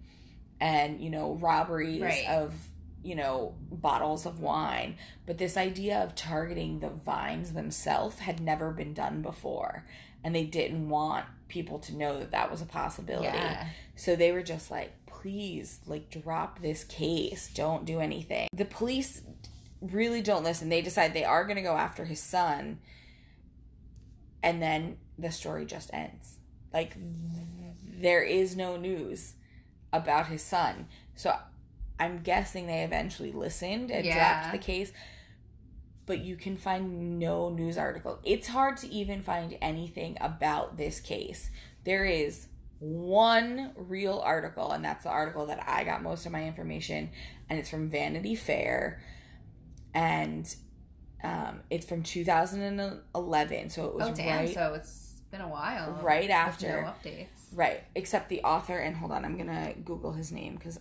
[0.63, 2.25] and, you know, robberies Right.
[2.29, 2.53] of,
[3.03, 4.97] you know, bottles of wine.
[5.25, 9.85] But this idea of targeting the vines themselves had never been done before.
[10.23, 13.27] And they didn't want people to know that that was a possibility.
[13.37, 13.67] Yeah.
[13.97, 17.51] So they were just like, please, like, drop this case.
[17.53, 18.47] Don't do anything.
[18.53, 19.21] The police
[19.81, 20.69] really don't listen.
[20.69, 22.79] They decide they are going to go after his son.
[24.41, 26.37] And then the story just ends.
[26.73, 26.95] Like,
[27.99, 29.33] there is no news
[29.93, 30.87] about his son.
[31.15, 31.33] So
[31.99, 34.41] I'm guessing they eventually listened and Yeah.
[34.41, 34.91] dropped the case.
[36.05, 38.19] But you can find no news article.
[38.25, 41.49] It's hard to even find anything about this case.
[41.85, 42.47] There is
[42.79, 47.09] one real article, and that's the article that I got most of my information,
[47.49, 49.01] and it's from Vanity Fair,
[49.93, 50.53] and
[51.23, 53.69] um, it's from 2011.
[53.69, 54.39] So it was Oh damn!
[54.45, 55.99] right, So it's been a while.
[56.01, 56.83] right after.
[56.83, 57.27] No updates.
[57.53, 60.79] Right, except the author, and hold on, I'm gonna Google his name because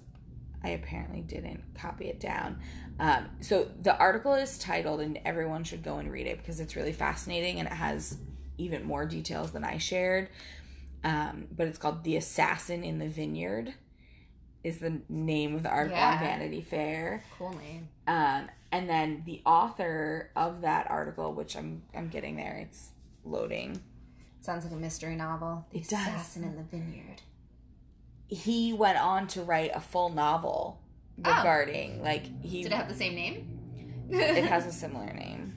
[0.62, 2.60] I apparently didn't copy it down.
[3.00, 6.76] Um, so the article is titled, and everyone should go and read it because it's
[6.76, 8.18] really fascinating and it has
[8.58, 10.28] even more details than I shared.
[11.02, 13.74] Um, but it's called "The Assassin in the Vineyard,"
[14.62, 17.24] is the name of the article on Vanity Fair.
[17.38, 17.88] Cool name.
[18.06, 22.90] Um, and then the author of that article, which I'm I'm getting there, it's
[23.24, 23.82] loading.
[24.42, 25.64] Sounds like a mystery novel.
[25.72, 25.92] The It does.
[26.06, 27.22] Assassin in the Vineyard.
[28.28, 30.78] he went on to write a full novel
[31.24, 31.36] Oh.
[31.36, 34.06] regarding like he Did it have the same name?
[34.10, 35.54] it has a similar name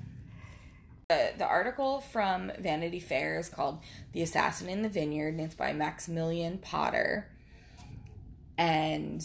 [1.09, 3.79] The, the article from Vanity Fair is called
[4.11, 7.29] The Assassin in the Vineyard, and it's by Maximilian Potter.
[8.57, 9.21] And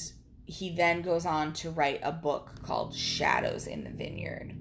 [0.47, 4.53] he then goes on to write a book called Shadows in the Vineyard.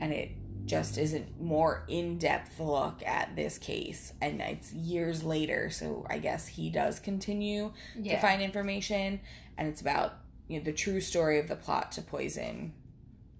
[0.00, 0.30] And it
[0.64, 4.12] just is a more in depth look at this case.
[4.20, 8.14] And it's years later, so I guess he does continue Yeah.
[8.16, 9.20] to find information.
[9.58, 10.14] And it's about
[10.48, 12.72] you know the true story of the plot to poison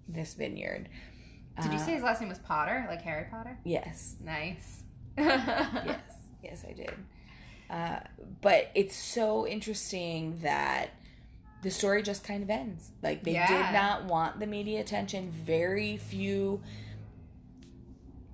[0.07, 0.89] this vineyard.
[1.61, 3.57] Did you Uh, say his last name was Potter, like Harry Potter?
[3.63, 4.15] Yes.
[4.23, 4.83] Nice.
[5.17, 5.99] yes,
[6.43, 6.93] yes, I did.
[7.69, 7.99] Uh,
[8.41, 10.89] but it's so interesting that
[11.61, 12.91] the story just kind of ends.
[13.01, 13.47] Like they Yeah.
[13.47, 15.29] did not want the media attention.
[15.31, 16.61] Very few,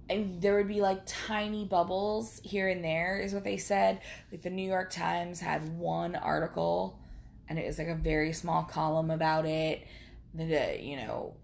[0.10, 4.00] and there would be like tiny bubbles here and there, is what they said.
[4.32, 7.00] Like the New York Times had one article,
[7.48, 9.86] and it was like a very small column about it.
[10.34, 11.36] The you know,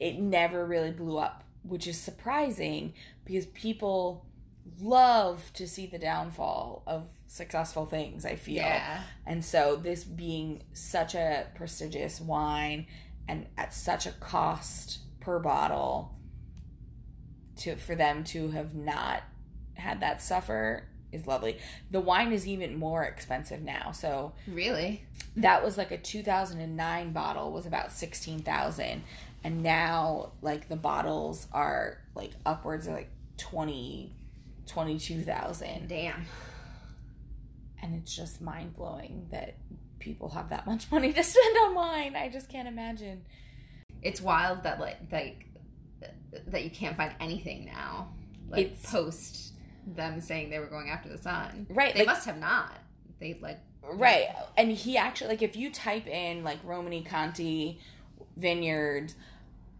[0.00, 4.26] it never really blew up, which is surprising because people
[4.80, 8.56] love to see the downfall of successful things, I feel.
[8.56, 9.02] Yeah.
[9.26, 12.86] And so this being such a prestigious wine
[13.28, 16.14] and at such a cost per bottle
[17.58, 19.22] to for them to have not
[19.74, 21.58] had that suffer is lovely.
[21.90, 23.92] The wine is even more expensive now.
[23.92, 25.04] So Really?
[25.36, 29.02] that was like a 2009 bottle was about 16,000
[29.44, 34.12] and now like the bottles are like upwards of like 20
[34.66, 36.26] 22,000 Damn.
[37.80, 39.54] and it's just mind-blowing that
[39.98, 42.16] people have that much money to spend on wine.
[42.16, 43.22] I just can't imagine.
[44.02, 45.46] It's wild that like like
[46.46, 48.08] that you can't find anything now.
[48.48, 49.52] Like It's- post
[49.86, 51.66] them saying they were going after the sun.
[51.70, 52.72] Right, They like- must have not.
[53.18, 54.28] They like Right.
[54.56, 57.80] And he actually like if you type in like Romanée-Conti
[58.36, 59.14] vineyards,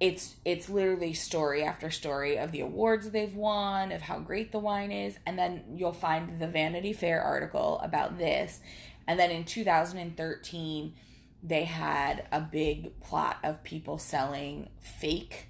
[0.00, 4.58] it's it's literally story after story of the awards they've won, of how great the
[4.58, 8.60] wine is, and then you'll find the Vanity Fair article about this.
[9.06, 10.94] And then in 2013,
[11.42, 15.48] they had a big plot of people selling fake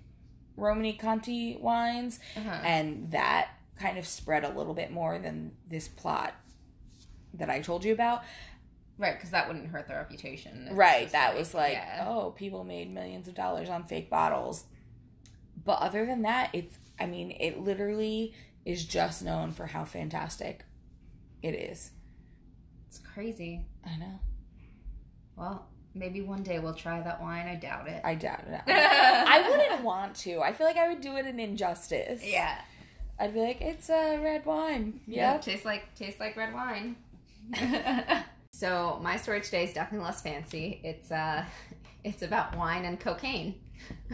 [0.58, 2.60] Romanée-Conti wines, uh-huh.
[2.64, 6.34] and that kind of spread a little bit more than this plot
[7.34, 8.22] that I told you about.
[8.98, 10.66] right because that wouldn't hurt their reputation.
[10.66, 12.04] It's right that was like yeah.
[12.08, 14.64] oh people made millions of dollars on fake bottles
[15.64, 20.64] but other than that it's i mean it literally is just known for how fantastic
[21.42, 21.90] it is
[22.88, 23.64] it's crazy.
[23.86, 24.18] i know
[25.36, 27.46] Well, maybe one day we'll try that wine.
[27.46, 28.00] I doubt it.
[28.04, 31.40] i doubt it i wouldn't want to i feel like i would do it an
[31.40, 32.56] injustice Yeah.
[33.18, 36.96] i'd be like it's a red wine Yeah, tastes like tastes like red wine.
[38.52, 40.80] so my story today is definitely less fancy.
[40.84, 41.44] It's uh,
[42.04, 43.54] it's about wine and cocaine,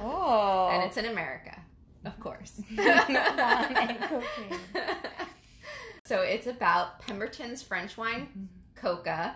[0.01, 1.61] oh and it's in America,
[2.05, 2.61] of course.
[2.77, 4.59] Wine and cocaine.
[6.05, 9.35] so it's about Pemberton's French wine, Coca,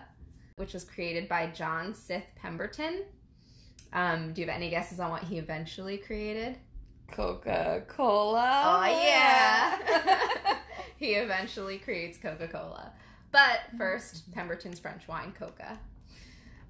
[0.59, 3.03] which was created by John Stith Pemberton.
[3.93, 6.57] Um, do you have any guesses on what he eventually created?
[7.11, 9.79] coca-cola Oh yeah.
[10.97, 12.91] he eventually creates Coca-Cola.
[13.31, 15.79] But first, Pemberton's French wine Coca.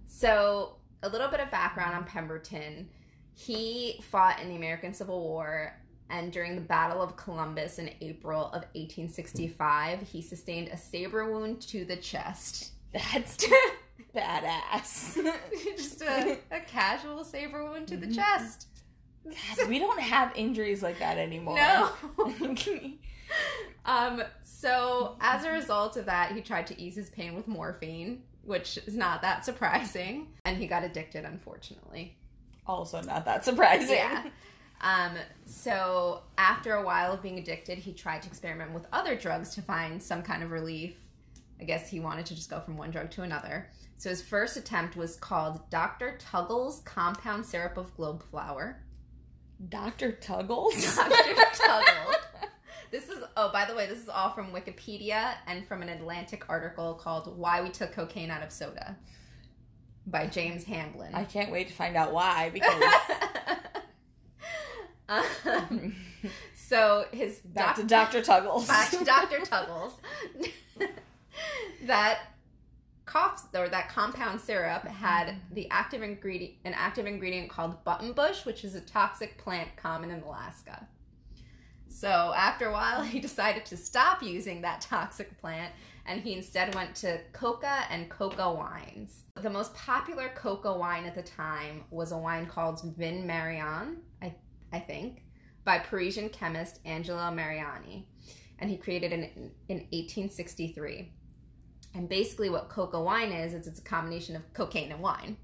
[0.08, 2.90] So, a little bit of background on Pemberton.
[3.34, 5.74] He fought in the American Civil War
[6.10, 11.62] and during the Battle of Columbus in April of 1865, he sustained a saber wound
[11.64, 12.72] to the chest.
[12.92, 13.46] that's
[14.16, 15.16] badass
[15.78, 18.68] Just a, a casual saber wound to the chest.
[19.58, 21.56] God, we don't have injuries like that anymore.
[21.56, 21.92] No.
[23.86, 28.24] Um, so as a result of that, he tried to ease his pain with morphine,
[28.44, 32.18] which is not that surprising, and he got addicted, unfortunately.
[32.68, 33.96] also not that surprising.
[33.96, 34.26] Yeah.
[34.82, 35.14] Um,
[35.46, 39.62] so after a while of being addicted, he tried to experiment with other drugs to
[39.62, 40.96] find some kind of relief.
[41.60, 43.70] I guess he wanted to just go from one drug to another.
[44.00, 46.18] So his first attempt was called Dr.
[46.18, 48.82] Tuggle's Compound Syrup of Globe Flower.
[49.68, 50.14] Dr.
[50.14, 50.96] Tuggles.
[50.96, 51.36] Dr.
[51.54, 52.16] Tuggle.
[52.92, 56.46] This is oh, by the way, this is all from Wikipedia and from an Atlantic
[56.48, 58.96] article called "Why We Took Cocaine Out of Soda"
[60.08, 61.14] by James Hamblin.
[61.14, 62.82] I can't wait to find out why because
[65.10, 65.94] um,
[66.56, 68.22] so his back to Dr.
[68.22, 68.66] Tuggles.
[68.66, 69.40] back to Dr.
[69.40, 69.92] Tuggles.
[71.84, 72.20] that
[73.10, 78.64] cough or that compound syrup had the active ingredient an active ingredient called buttonbush, which
[78.64, 80.88] is a toxic plant common in Alaska.
[81.88, 85.74] So after a while, he decided to stop using that toxic plant
[86.06, 89.24] and he instead went to coca and coca wines.
[89.42, 94.36] The most popular coca wine at the time was a wine called Vin Marion, I,
[94.72, 95.24] I think,
[95.66, 98.08] by Parisian chemist Angelo Mariani,
[98.60, 101.14] and he created it in, in 1863.
[102.00, 105.36] And basically, what coca wine is, is it's a combination of cocaine and wine.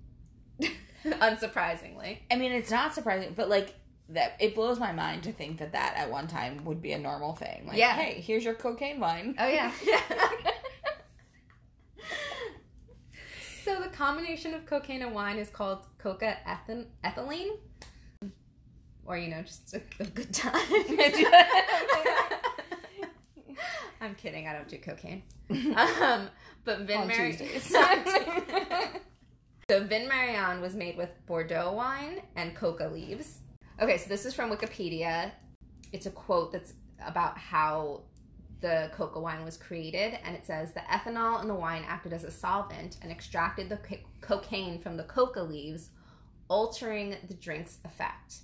[1.06, 2.20] Unsurprisingly.
[2.32, 3.76] I mean, it's not surprising, but like
[4.08, 6.98] that, it blows my mind to think that that at one time would be a
[6.98, 7.66] normal thing.
[7.68, 7.92] Like, Yeah.
[7.96, 9.36] hey, here's your cocaine wine.
[9.38, 9.70] Oh yeah.
[13.66, 17.58] so the combination of cocaine and wine is called coca ethan- ethylene,
[19.06, 20.54] or you know, just a, a good time.
[24.02, 24.48] I'm kidding.
[24.48, 25.24] I don't do cocaine.
[26.02, 26.30] Um,
[26.64, 27.72] but Vin On Mari- Tuesdays.
[29.70, 33.40] so Vin Marion was made with Bordeaux wine and coca leaves.
[33.82, 35.32] Okay, so this is from Wikipedia.
[35.92, 36.74] It's a quote that's
[37.06, 38.02] about how
[38.62, 42.24] the coca wine was created, and it says the ethanol in the wine acted as
[42.24, 45.90] a solvent and extracted the co- cocaine from the coca leaves,
[46.48, 48.38] altering the drink's effect.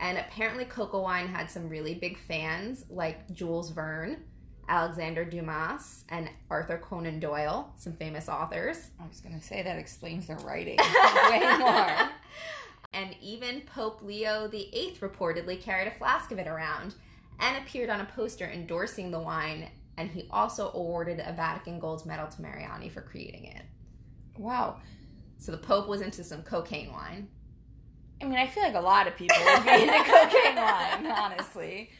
[0.00, 4.24] And apparently, coca wine had some really big fans like Jules Verne,
[4.68, 8.90] Alexander Dumas, and Arthur Conan Doyle, some famous authors.
[9.00, 10.78] I was gonna say that explains their writing
[11.30, 12.10] way more.
[12.92, 16.94] And even Pope Leo VIII reportedly carried a flask of it around
[17.38, 19.68] and appeared on a poster endorsing the wine.
[19.96, 23.62] And he also awarded a Vatican Gold Medal to Mariani for creating it.
[24.38, 24.80] Wow.
[25.38, 27.28] So the Pope was into some cocaine wine.
[28.20, 31.90] I mean, I feel like a lot of people would be into cocaine wine, honestly.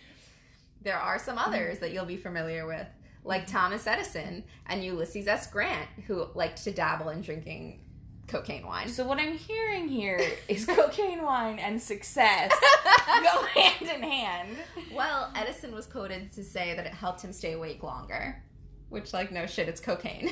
[0.82, 2.86] There are some others that you'll be familiar with,
[3.24, 5.50] like Thomas Edison and Ulysses S.
[5.50, 7.80] Grant, who liked to dabble in drinking
[8.28, 8.88] cocaine wine.
[8.88, 12.52] So what I'm hearing here is cocaine wine and success
[13.06, 14.56] go hand in hand.
[14.92, 18.42] Well, Edison was quoted to say that it helped him stay awake longer,
[18.88, 20.30] which, like, no shit, it's cocaine.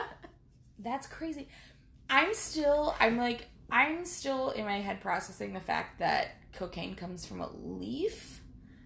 [0.78, 1.48] That's crazy.
[2.08, 7.26] I'm still, I'm like, I'm still in my head processing the fact that cocaine comes
[7.26, 8.40] from a leaf.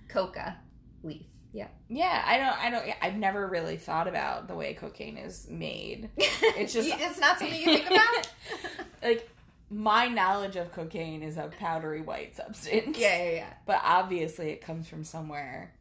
[0.09, 0.57] Coca
[1.03, 1.23] leaf.
[1.53, 1.69] Yeah.
[1.89, 6.11] Yeah, I don't, I don't, I've never really thought about the way cocaine is made.
[6.17, 8.29] It's just- it's not something you think about.
[9.03, 9.31] Like,
[9.71, 12.99] my knowledge of cocaine is a powdery white substance.
[12.99, 13.53] yeah, yeah, yeah.
[13.67, 15.73] But obviously, it comes from somewhere.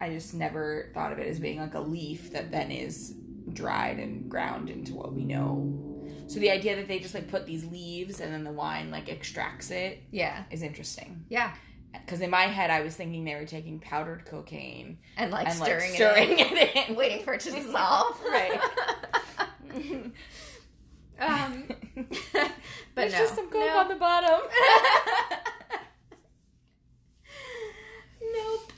[0.00, 3.14] I just never thought of it as being like a leaf that then is
[3.52, 5.87] dried and ground into what we know.
[6.28, 9.08] So the idea that they just like put these leaves and then the wine like
[9.08, 11.24] extracts it Yeah, is interesting.
[11.28, 11.52] yeah.
[11.92, 15.56] Because in my head, I was thinking they were taking powdered cocaine And like and
[15.56, 18.20] stirring, like stirring it, it in, in, waiting for it to dissolve.
[18.30, 18.60] Right.
[21.20, 21.64] um,
[21.94, 22.50] but
[22.94, 23.78] There's no, just some coke no.
[23.78, 24.40] on the bottom.
[28.34, 28.72] nope.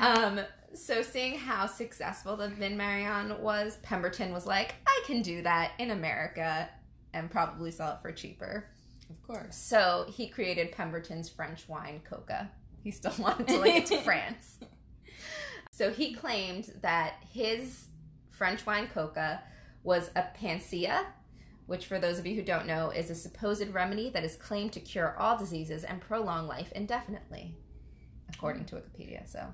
[0.00, 0.40] Um,
[0.74, 5.72] so seeing how successful the Vin Marion was, Pemberton was like, I can do that
[5.78, 6.68] in America
[7.14, 8.66] and probably sell it for cheaper.
[9.08, 9.56] Of course.
[9.56, 12.50] So he created Pemberton's French wine coca.
[12.82, 14.58] He still wanted to like it to France.
[15.70, 17.86] So he claimed that his
[18.30, 19.42] French wine coca
[19.82, 21.06] was a panacea,
[21.66, 24.72] which for those of you who don't know is a supposed remedy that is claimed
[24.72, 27.54] to cure all diseases and prolong life indefinitely,
[28.32, 29.28] according to Wikipedia.
[29.30, 29.46] So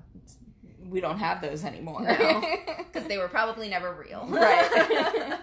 [0.87, 2.01] We don't have those anymore.
[2.19, 2.41] No.
[2.91, 4.25] because they were probably never real.
[4.27, 5.37] Right.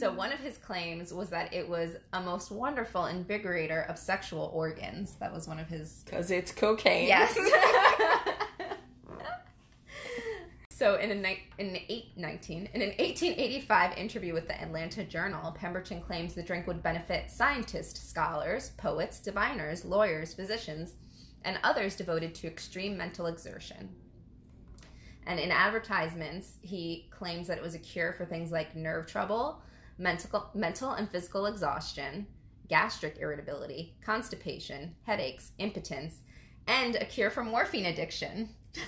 [0.00, 4.50] So one of his claims was that it was a most wonderful invigorator of sexual
[4.54, 5.12] organs.
[5.20, 7.06] That was one of his Because it's cocaine.
[7.06, 7.34] Yes.
[10.70, 15.04] so in a ni- in an eight, 19 in an 1885 interview with the Atlanta
[15.04, 20.94] Journal, Pemberton claims the drink would benefit scientists, scholars, poets, diviners, lawyers, physicians,
[21.44, 23.90] and others devoted to extreme mental exertion.
[25.26, 29.60] And in advertisements, he claims that it was a cure for things like nerve trouble,
[30.00, 32.26] mental, mental and physical exhaustion,
[32.68, 36.16] gastric irritability, constipation, headaches, impotence,
[36.66, 38.50] and a cure for morphine addiction.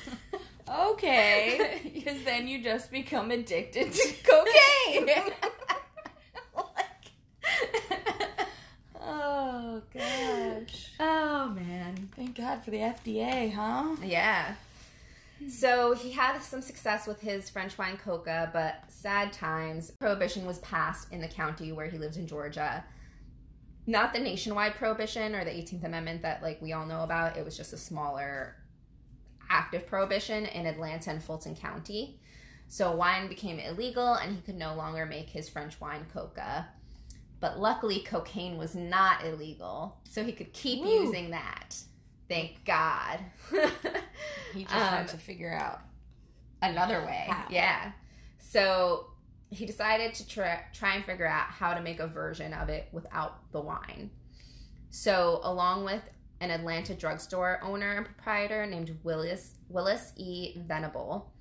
[0.68, 1.80] Okay.
[1.92, 5.08] Because then you just become addicted to cocaine.
[9.00, 10.92] oh, gosh.
[10.98, 12.08] oh man.
[12.16, 13.96] Thank God for the FDA, huh?
[14.04, 14.54] Yeah.
[15.48, 19.90] So he had some success with his French wine coca, but sad times.
[19.92, 22.84] Prohibition was passed in the county where he lives in Georgia.
[23.86, 27.36] Not the nationwide prohibition or the 18th Amendment that like we all know about.
[27.36, 28.56] It was just a smaller
[29.50, 32.20] active prohibition in Atlanta and Fulton County.
[32.68, 36.68] So wine became illegal and he could no longer make his French wine coca.
[37.38, 40.88] But luckily cocaine was not illegal, so he could keep Woo.
[40.88, 41.76] using that.
[42.32, 43.20] Thank God.
[44.54, 45.80] He just Um, had to figure out.
[46.60, 47.24] another way.
[47.28, 47.46] How?
[47.50, 47.92] Yeah.
[48.38, 49.06] So
[49.50, 52.88] he decided to try, try and figure out how to make a version of it
[52.92, 54.10] without the wine.
[54.90, 56.02] So, along with
[56.40, 60.54] an Atlanta drugstore owner and proprietor named Willis Willis E.
[60.58, 61.32] Venable.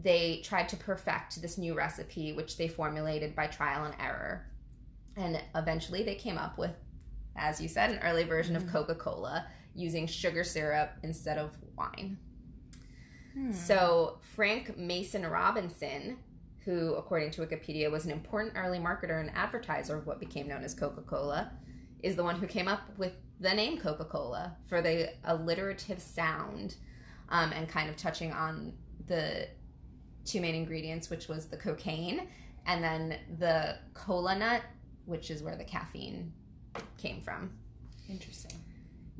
[0.00, 4.46] They tried to perfect this new recipe, which they formulated by trial and error.
[5.16, 6.76] And eventually they came up with,
[7.36, 8.70] as you said, an early version of Mhm.
[8.72, 12.18] Coca Cola using sugar syrup instead of wine.
[13.34, 13.52] Hmm.
[13.52, 16.18] So, Frank Mason Robinson,
[16.64, 20.64] who, according to Wikipedia, was an important early marketer and advertiser of what became known
[20.64, 21.52] as Coca Cola,
[22.02, 26.76] is the one who came up with the name Coca Cola for the alliterative sound
[27.30, 28.72] um, and kind of touching on
[29.06, 29.48] the
[30.24, 32.28] two main ingredients, which was the cocaine
[32.66, 34.62] and then the cola nut,
[35.06, 36.32] which is where the caffeine
[36.98, 37.50] came from.
[38.08, 38.52] Interesting.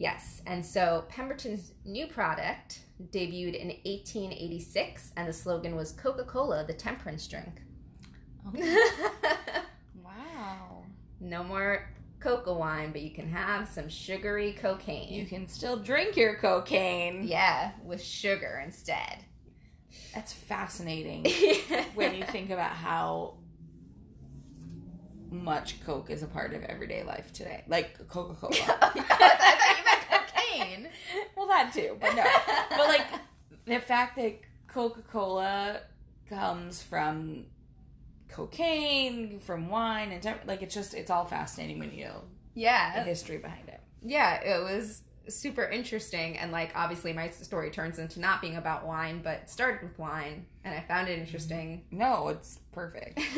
[0.00, 2.80] Yes, and so Pemberton's new product
[3.12, 7.60] debuted in 1886, and the slogan was Coca Cola, the temperance drink.
[8.46, 9.62] Oh.
[10.02, 10.84] Wow.
[11.20, 15.12] no more coca wine, but you can have some sugary cocaine.
[15.12, 17.24] You can still drink your cocaine.
[17.28, 19.18] yeah, with sugar instead.
[20.14, 21.24] That's fascinating
[21.94, 23.34] when you think about how
[25.30, 27.64] much Coke is a part of everyday life today.
[27.68, 28.52] Like Coca Cola.
[28.56, 28.96] Oh, I
[29.36, 30.88] thought you meant cocaine.
[31.36, 32.24] well, that too, but no.
[32.70, 33.06] But like
[33.66, 35.80] the fact that Coca Cola
[36.28, 37.46] comes from
[38.28, 42.22] cocaine, from wine, and like it's just it's all fascinating when you know
[42.54, 43.80] yeah the history behind it.
[44.02, 48.86] yeah, it was super interesting and like obviously my story turns into not being about
[48.86, 51.22] wine but started with wine and i found it mm-hmm.
[51.22, 53.20] interesting No, it's perfect.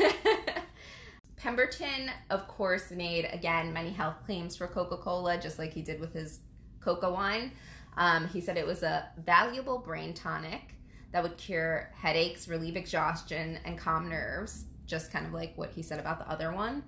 [1.43, 5.99] Pemberton, of course, made again many health claims for Coca Cola, just like he did
[5.99, 6.39] with his
[6.79, 7.51] coca wine.
[7.97, 10.75] Um, he said it was a valuable brain tonic
[11.11, 15.81] that would cure headaches, relieve exhaustion, and calm nerves, just kind of like what he
[15.83, 16.81] said about the other one.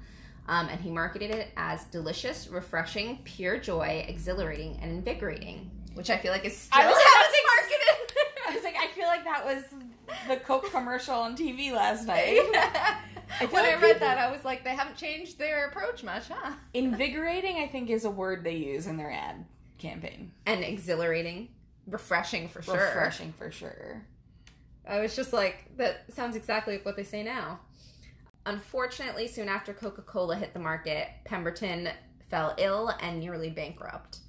[0.48, 6.16] Um, and he marketed it as delicious, refreshing, pure joy, exhilarating, and invigorating, which I
[6.16, 8.16] feel like is still I was how it's marketed.
[8.48, 9.64] I was like, I feel like that was
[10.30, 12.40] the Coke commercial on TV last night.
[13.40, 16.28] I when I read people- that, I was like, they haven't changed their approach much,
[16.30, 16.54] huh?
[16.74, 19.46] Invigorating, I think, is a word they use in their ad
[19.78, 20.32] campaign.
[20.46, 21.50] And exhilarating,
[21.88, 22.76] refreshing for sure.
[22.76, 24.04] Refreshing for sure.
[24.88, 27.60] I was just like, that sounds exactly like what they say now.
[28.46, 31.90] Unfortunately, soon after Coca Cola hit the market, Pemberton
[32.30, 34.20] fell ill and nearly bankrupt.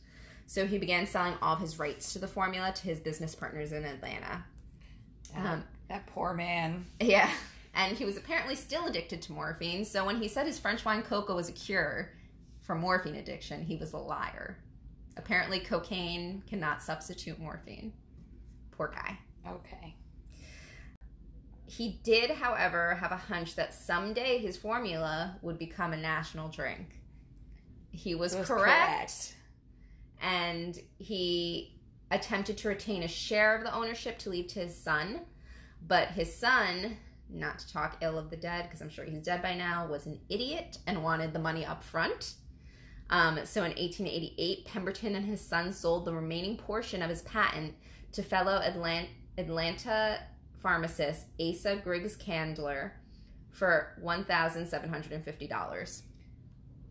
[0.46, 3.72] So he began selling all of his rights to the formula to his business partners
[3.72, 4.44] in Atlanta.
[5.36, 6.86] Um, That poor man.
[7.00, 7.30] yeah.
[7.76, 9.84] And he was apparently still addicted to morphine.
[9.84, 12.10] So when he said his French wine coca was a cure
[12.62, 14.56] for morphine addiction, he was a liar.
[15.16, 17.92] Apparently, cocaine cannot substitute morphine.
[18.72, 19.18] Poor guy.
[19.46, 19.94] Okay.
[21.66, 27.00] He did, however, have a hunch that someday his formula would become a national drink.
[27.90, 29.36] He was, was correct,
[30.20, 31.78] and he
[32.10, 35.20] attempted to retain a share of the ownership to leave to his son.
[35.86, 36.98] But his son,
[37.30, 40.06] not to talk ill of the dead, because I'm sure he's dead by now, was
[40.06, 42.34] an idiot and wanted the money up front.
[43.10, 47.74] Um, so in 1888, Pemberton and his son sold the remaining portion of his patent
[48.12, 49.08] to fellow Atlant-
[49.38, 50.20] Atlanta
[50.58, 52.92] pharmacist Asa Griggs Candler
[53.52, 56.02] for $1,750.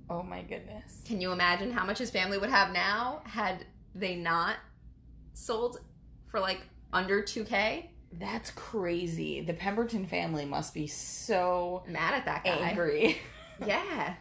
[0.10, 1.02] Oh my goodness.
[1.06, 4.58] Can you imagine how much his family would have now had they not
[5.34, 5.80] sold
[6.28, 6.62] for like
[6.94, 7.88] under 2K?
[8.20, 9.42] That's crazy.
[9.42, 12.52] The Pemberton family must be so Mad at that guy.
[12.52, 13.18] angry.
[13.66, 14.16] Yeah.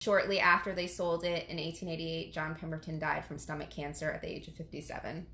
[0.00, 4.28] Shortly after they sold it in 1888, John Pemberton died from stomach cancer at the
[4.28, 5.26] age of 57.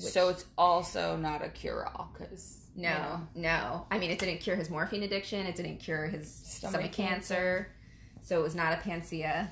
[0.00, 3.86] Which- So it's also not a cure all because No, no.
[3.90, 5.46] I mean, it didn't cure his morphine addiction.
[5.46, 7.68] It didn't cure his stomach, Stomach cancer.
[8.22, 9.50] So it was not a panacea,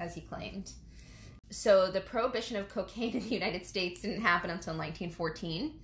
[0.00, 0.72] as he claimed.
[1.50, 5.78] So the prohibition of cocaine in the United States didn't happen until 1914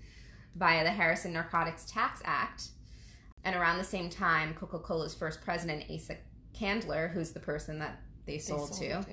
[0.55, 2.68] via the Harrison Narcotics Tax Act.
[3.44, 6.16] And around the same time, Coca Cola's first president, Asa
[6.55, 9.05] Candler, who's the person that they sold, to,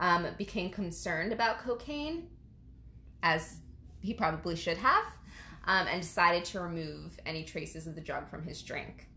[0.00, 2.28] um, became concerned about cocaine,
[3.22, 3.58] as
[4.00, 5.04] he probably should have,
[5.64, 9.08] um, and decided to remove any traces of the drug from his drink.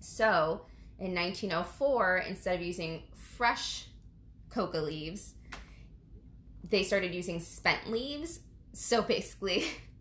[0.00, 0.66] So,
[0.98, 3.86] in 1904, instead of using fresh
[4.50, 5.34] coca leaves,
[6.70, 8.40] they started using spent leaves.
[8.72, 9.64] So basically,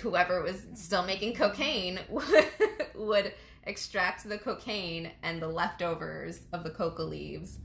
[0.00, 2.46] whoever was still making cocaine would,
[2.94, 3.32] would
[3.64, 7.58] extract the cocaine, and the leftovers of the coca leaves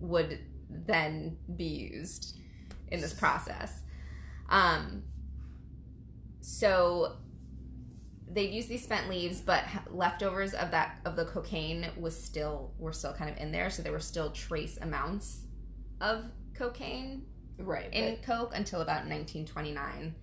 [0.00, 0.38] would
[0.70, 2.36] then be used
[2.88, 3.80] in this process.
[4.48, 5.02] Um,
[6.40, 7.16] so
[8.30, 12.92] they'd use these spent leaves, but leftovers of that of the cocaine was still were
[12.92, 15.42] still kind of in there, so there were still trace amounts
[16.00, 16.24] of
[16.54, 17.26] cocaine
[17.58, 17.92] Right.
[17.92, 20.14] in Coke until about 1929,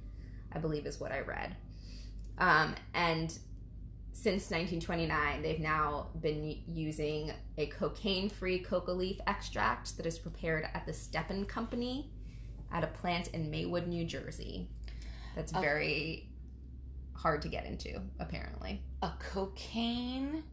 [0.54, 1.56] I believe is what I read.
[2.38, 3.32] Um, and
[4.12, 10.66] since 1929, they've now been using a cocaine free coca leaf extract that is prepared
[10.74, 12.12] at the Stepan Company
[12.72, 14.70] at a plant in Maywood, New Jersey.
[15.36, 15.62] That's Okay.
[15.62, 16.30] very
[17.14, 18.82] hard to get into, apparently.
[19.02, 20.44] a cocaine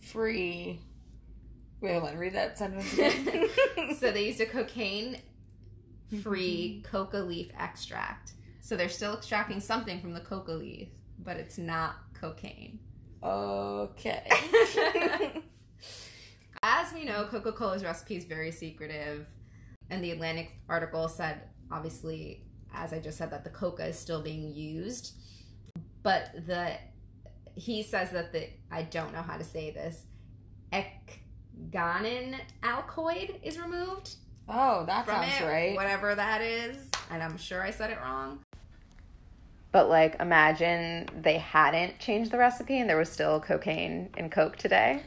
[0.00, 0.80] free.
[1.80, 2.18] Wait, hold on.
[2.18, 3.48] Read that sentence again.
[3.98, 5.18] So they used a cocaine
[6.22, 8.32] free coca leaf extract.
[8.70, 12.78] So they're still extracting something from the coca leaf, but it's not cocaine.
[13.20, 14.30] okay.
[16.62, 19.26] As we know, Coca Cola's recipe is very secretive.
[19.90, 21.40] And the Atlantic article said,
[21.72, 25.14] obviously, as I just said, that the coca is still being used.
[26.04, 26.74] But the
[27.56, 30.04] he says that the I don't know how to say this
[30.72, 33.10] ecgonine alcohol
[33.42, 34.14] is removed
[34.48, 35.76] Oh, that from sounds it, right.
[35.76, 36.76] whatever that is.
[37.10, 38.40] And I'm sure I said it wrong.
[39.72, 44.56] But like, imagine they hadn't changed the recipe and there was still cocaine in Coke
[44.56, 45.02] today.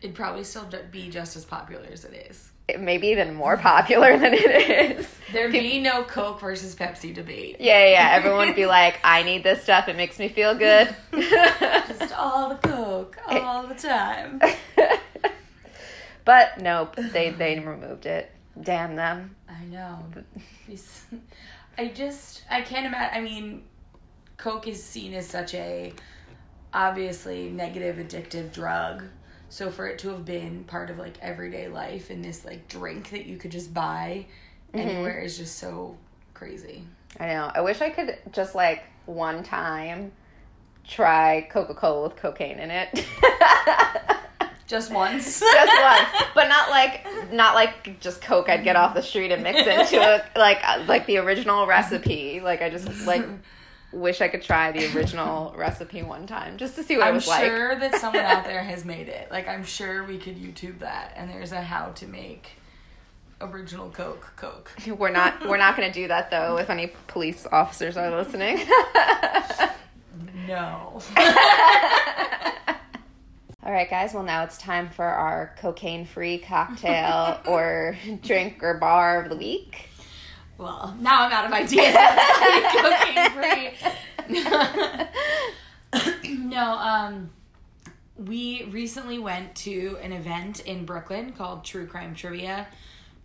[0.00, 2.50] It'd probably still be just as popular as it is.
[2.68, 5.08] It may be even more popular than it is.
[5.32, 7.56] There'd be no Coke versus Pepsi debate.
[7.58, 8.10] Yeah, yeah, yeah.
[8.12, 9.88] Everyone would be like, I need this stuff.
[9.88, 10.94] It makes me feel good.
[11.12, 14.40] Just all the Coke, all the time.
[16.26, 18.30] but nope, they they removed it.
[18.60, 19.34] Damn them.
[19.48, 20.04] I know.
[21.78, 23.16] I just I can't imagine.
[23.16, 23.62] I mean,
[24.38, 25.92] Coke is seen as such a
[26.72, 29.04] obviously negative addictive drug.
[29.50, 33.10] So for it to have been part of like everyday life and this like drink
[33.10, 34.26] that you could just buy
[34.72, 34.88] mm-hmm.
[34.88, 35.96] anywhere is just so
[36.34, 36.84] crazy.
[37.18, 37.50] I know.
[37.52, 40.12] I wish I could just like one time
[40.86, 43.06] try Coca Cola with cocaine in it.
[44.68, 45.40] Just once.
[45.40, 48.50] just once, but not like not like just Coke.
[48.50, 52.40] I'd get off the street and mix into it like like the original recipe.
[52.40, 53.24] Like I just like
[53.92, 57.14] wish I could try the original recipe one time just to see what it I'm
[57.14, 57.44] was like.
[57.44, 59.30] sure that someone out there has made it.
[59.30, 62.50] Like I'm sure we could YouTube that and there's a how to make
[63.40, 64.72] original Coke Coke.
[64.86, 66.58] We're not we're not going to do that though.
[66.58, 68.66] If any police officers are listening.
[70.46, 71.00] No.
[73.64, 74.14] All right, guys.
[74.14, 79.87] Well, now it's time for our cocaine-free cocktail or drink or bar of the week.
[80.58, 81.94] Well, now I'm out of ideas.
[82.74, 83.30] Cocaine
[84.32, 86.28] free.
[86.44, 87.30] no, um,
[88.16, 92.66] we recently went to an event in Brooklyn called True Crime Trivia,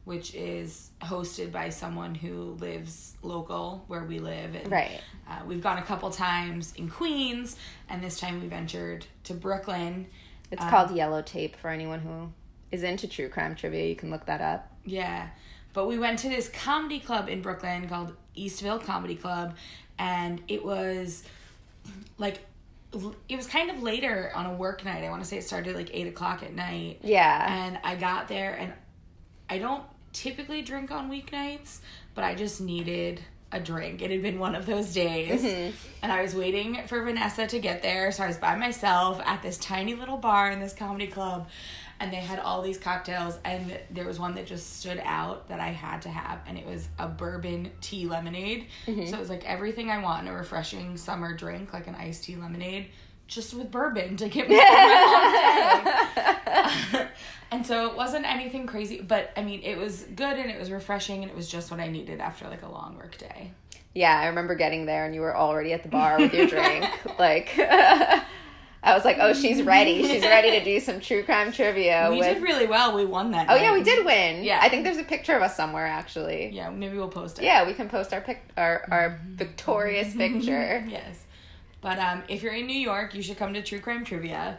[0.05, 4.53] which is hosted by someone who lives local where we live.
[4.55, 5.01] And, Right.
[5.27, 7.55] Uh, we've gone a couple times in Queens,
[7.89, 10.05] and this time we ventured to Brooklyn.
[10.51, 12.31] It's Um, called Yellow Tape for anyone who
[12.71, 13.87] is into true crime trivia.
[13.87, 14.69] You can look that up.
[14.85, 15.29] Yeah.
[15.73, 19.55] But we went to this comedy club in Brooklyn called Eastville Comedy Club,
[19.97, 21.23] and it was
[22.17, 22.39] like
[23.27, 25.03] it was kind of later on a work night.
[25.03, 26.99] I want to say it started like eight o'clock at night.
[27.01, 27.65] Yeah.
[27.65, 28.73] And I got there, and
[29.49, 31.79] I don't typically drink on weeknights,
[32.13, 33.21] but I just needed
[33.51, 34.01] a drink.
[34.01, 35.43] It had been one of those days.
[35.43, 35.75] Mm-hmm.
[36.01, 38.11] And I was waiting for Vanessa to get there.
[38.11, 41.47] So I was by myself at this tiny little bar in this comedy club.
[42.03, 43.37] And they had all these cocktails.
[43.45, 46.39] And there was one that just stood out that I had to have.
[46.45, 48.67] And it was a bourbon tea lemonade.
[48.85, 49.05] Mm-hmm.
[49.05, 52.25] So it was like everything I want in a refreshing summer drink, like an iced
[52.25, 52.87] tea lemonade,
[53.27, 57.07] just with bourbon to get me through my long day.
[57.51, 60.71] and so it wasn't anything crazy, but I mean, it was good and it was
[60.71, 63.51] refreshing and it was just what I needed after like a long work day.
[63.95, 66.85] Yeah, I remember getting there and you were already at the bar with your drink.
[67.17, 67.55] like,
[68.83, 70.03] I was like, oh, she's ready.
[70.07, 72.09] She's ready to do some true crime trivia.
[72.11, 72.33] we with...
[72.33, 72.93] did really well.
[72.93, 73.49] We won that.
[73.49, 74.43] oh, yeah, we did win.
[74.43, 74.59] Yeah.
[74.61, 76.49] I think there's a picture of us somewhere, actually.
[76.51, 77.45] Yeah, maybe we'll post it.
[77.45, 80.85] Yeah, we can post our pic- our, our victorious picture.
[80.87, 81.23] yes.
[81.79, 84.57] But um, if you're in New York, you should come to True Crime Trivia.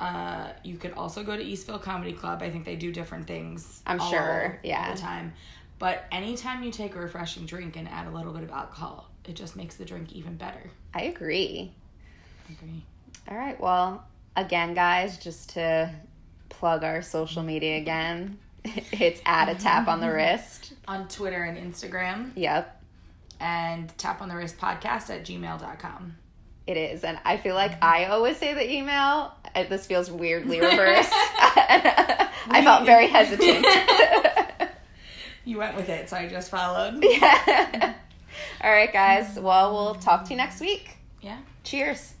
[0.00, 2.42] Uh, you could also go to Eastville Comedy Club.
[2.42, 3.82] I think they do different things.
[3.86, 4.88] I'm all- sure, yeah.
[4.88, 5.32] All the time.
[5.78, 9.34] But anytime you take a refreshing drink and add a little bit of alcohol, it
[9.34, 10.70] just makes the drink even better.
[10.92, 11.72] I agree.
[12.50, 12.84] Agree.
[13.28, 13.58] All right.
[13.60, 14.04] Well,
[14.36, 15.90] again, guys, just to
[16.48, 20.72] plug our social media again, it's at a tap on the wrist.
[20.86, 22.30] On Twitter and Instagram.
[22.36, 22.82] Yep,
[23.40, 26.16] and tap on the wrist podcast at gmail.com.
[26.66, 27.04] it is.
[27.04, 29.32] And I feel like I always say the email.
[29.54, 31.10] Uh, this feels weirdly reversed.
[31.12, 33.66] I felt very hesitant.
[35.46, 37.02] You went with it, so I just followed.
[37.02, 37.94] yeah.
[38.62, 39.38] All right, guys.
[39.38, 40.96] Well, we'll talk to you next week.
[41.20, 41.38] Yeah.
[41.64, 42.14] Cheers.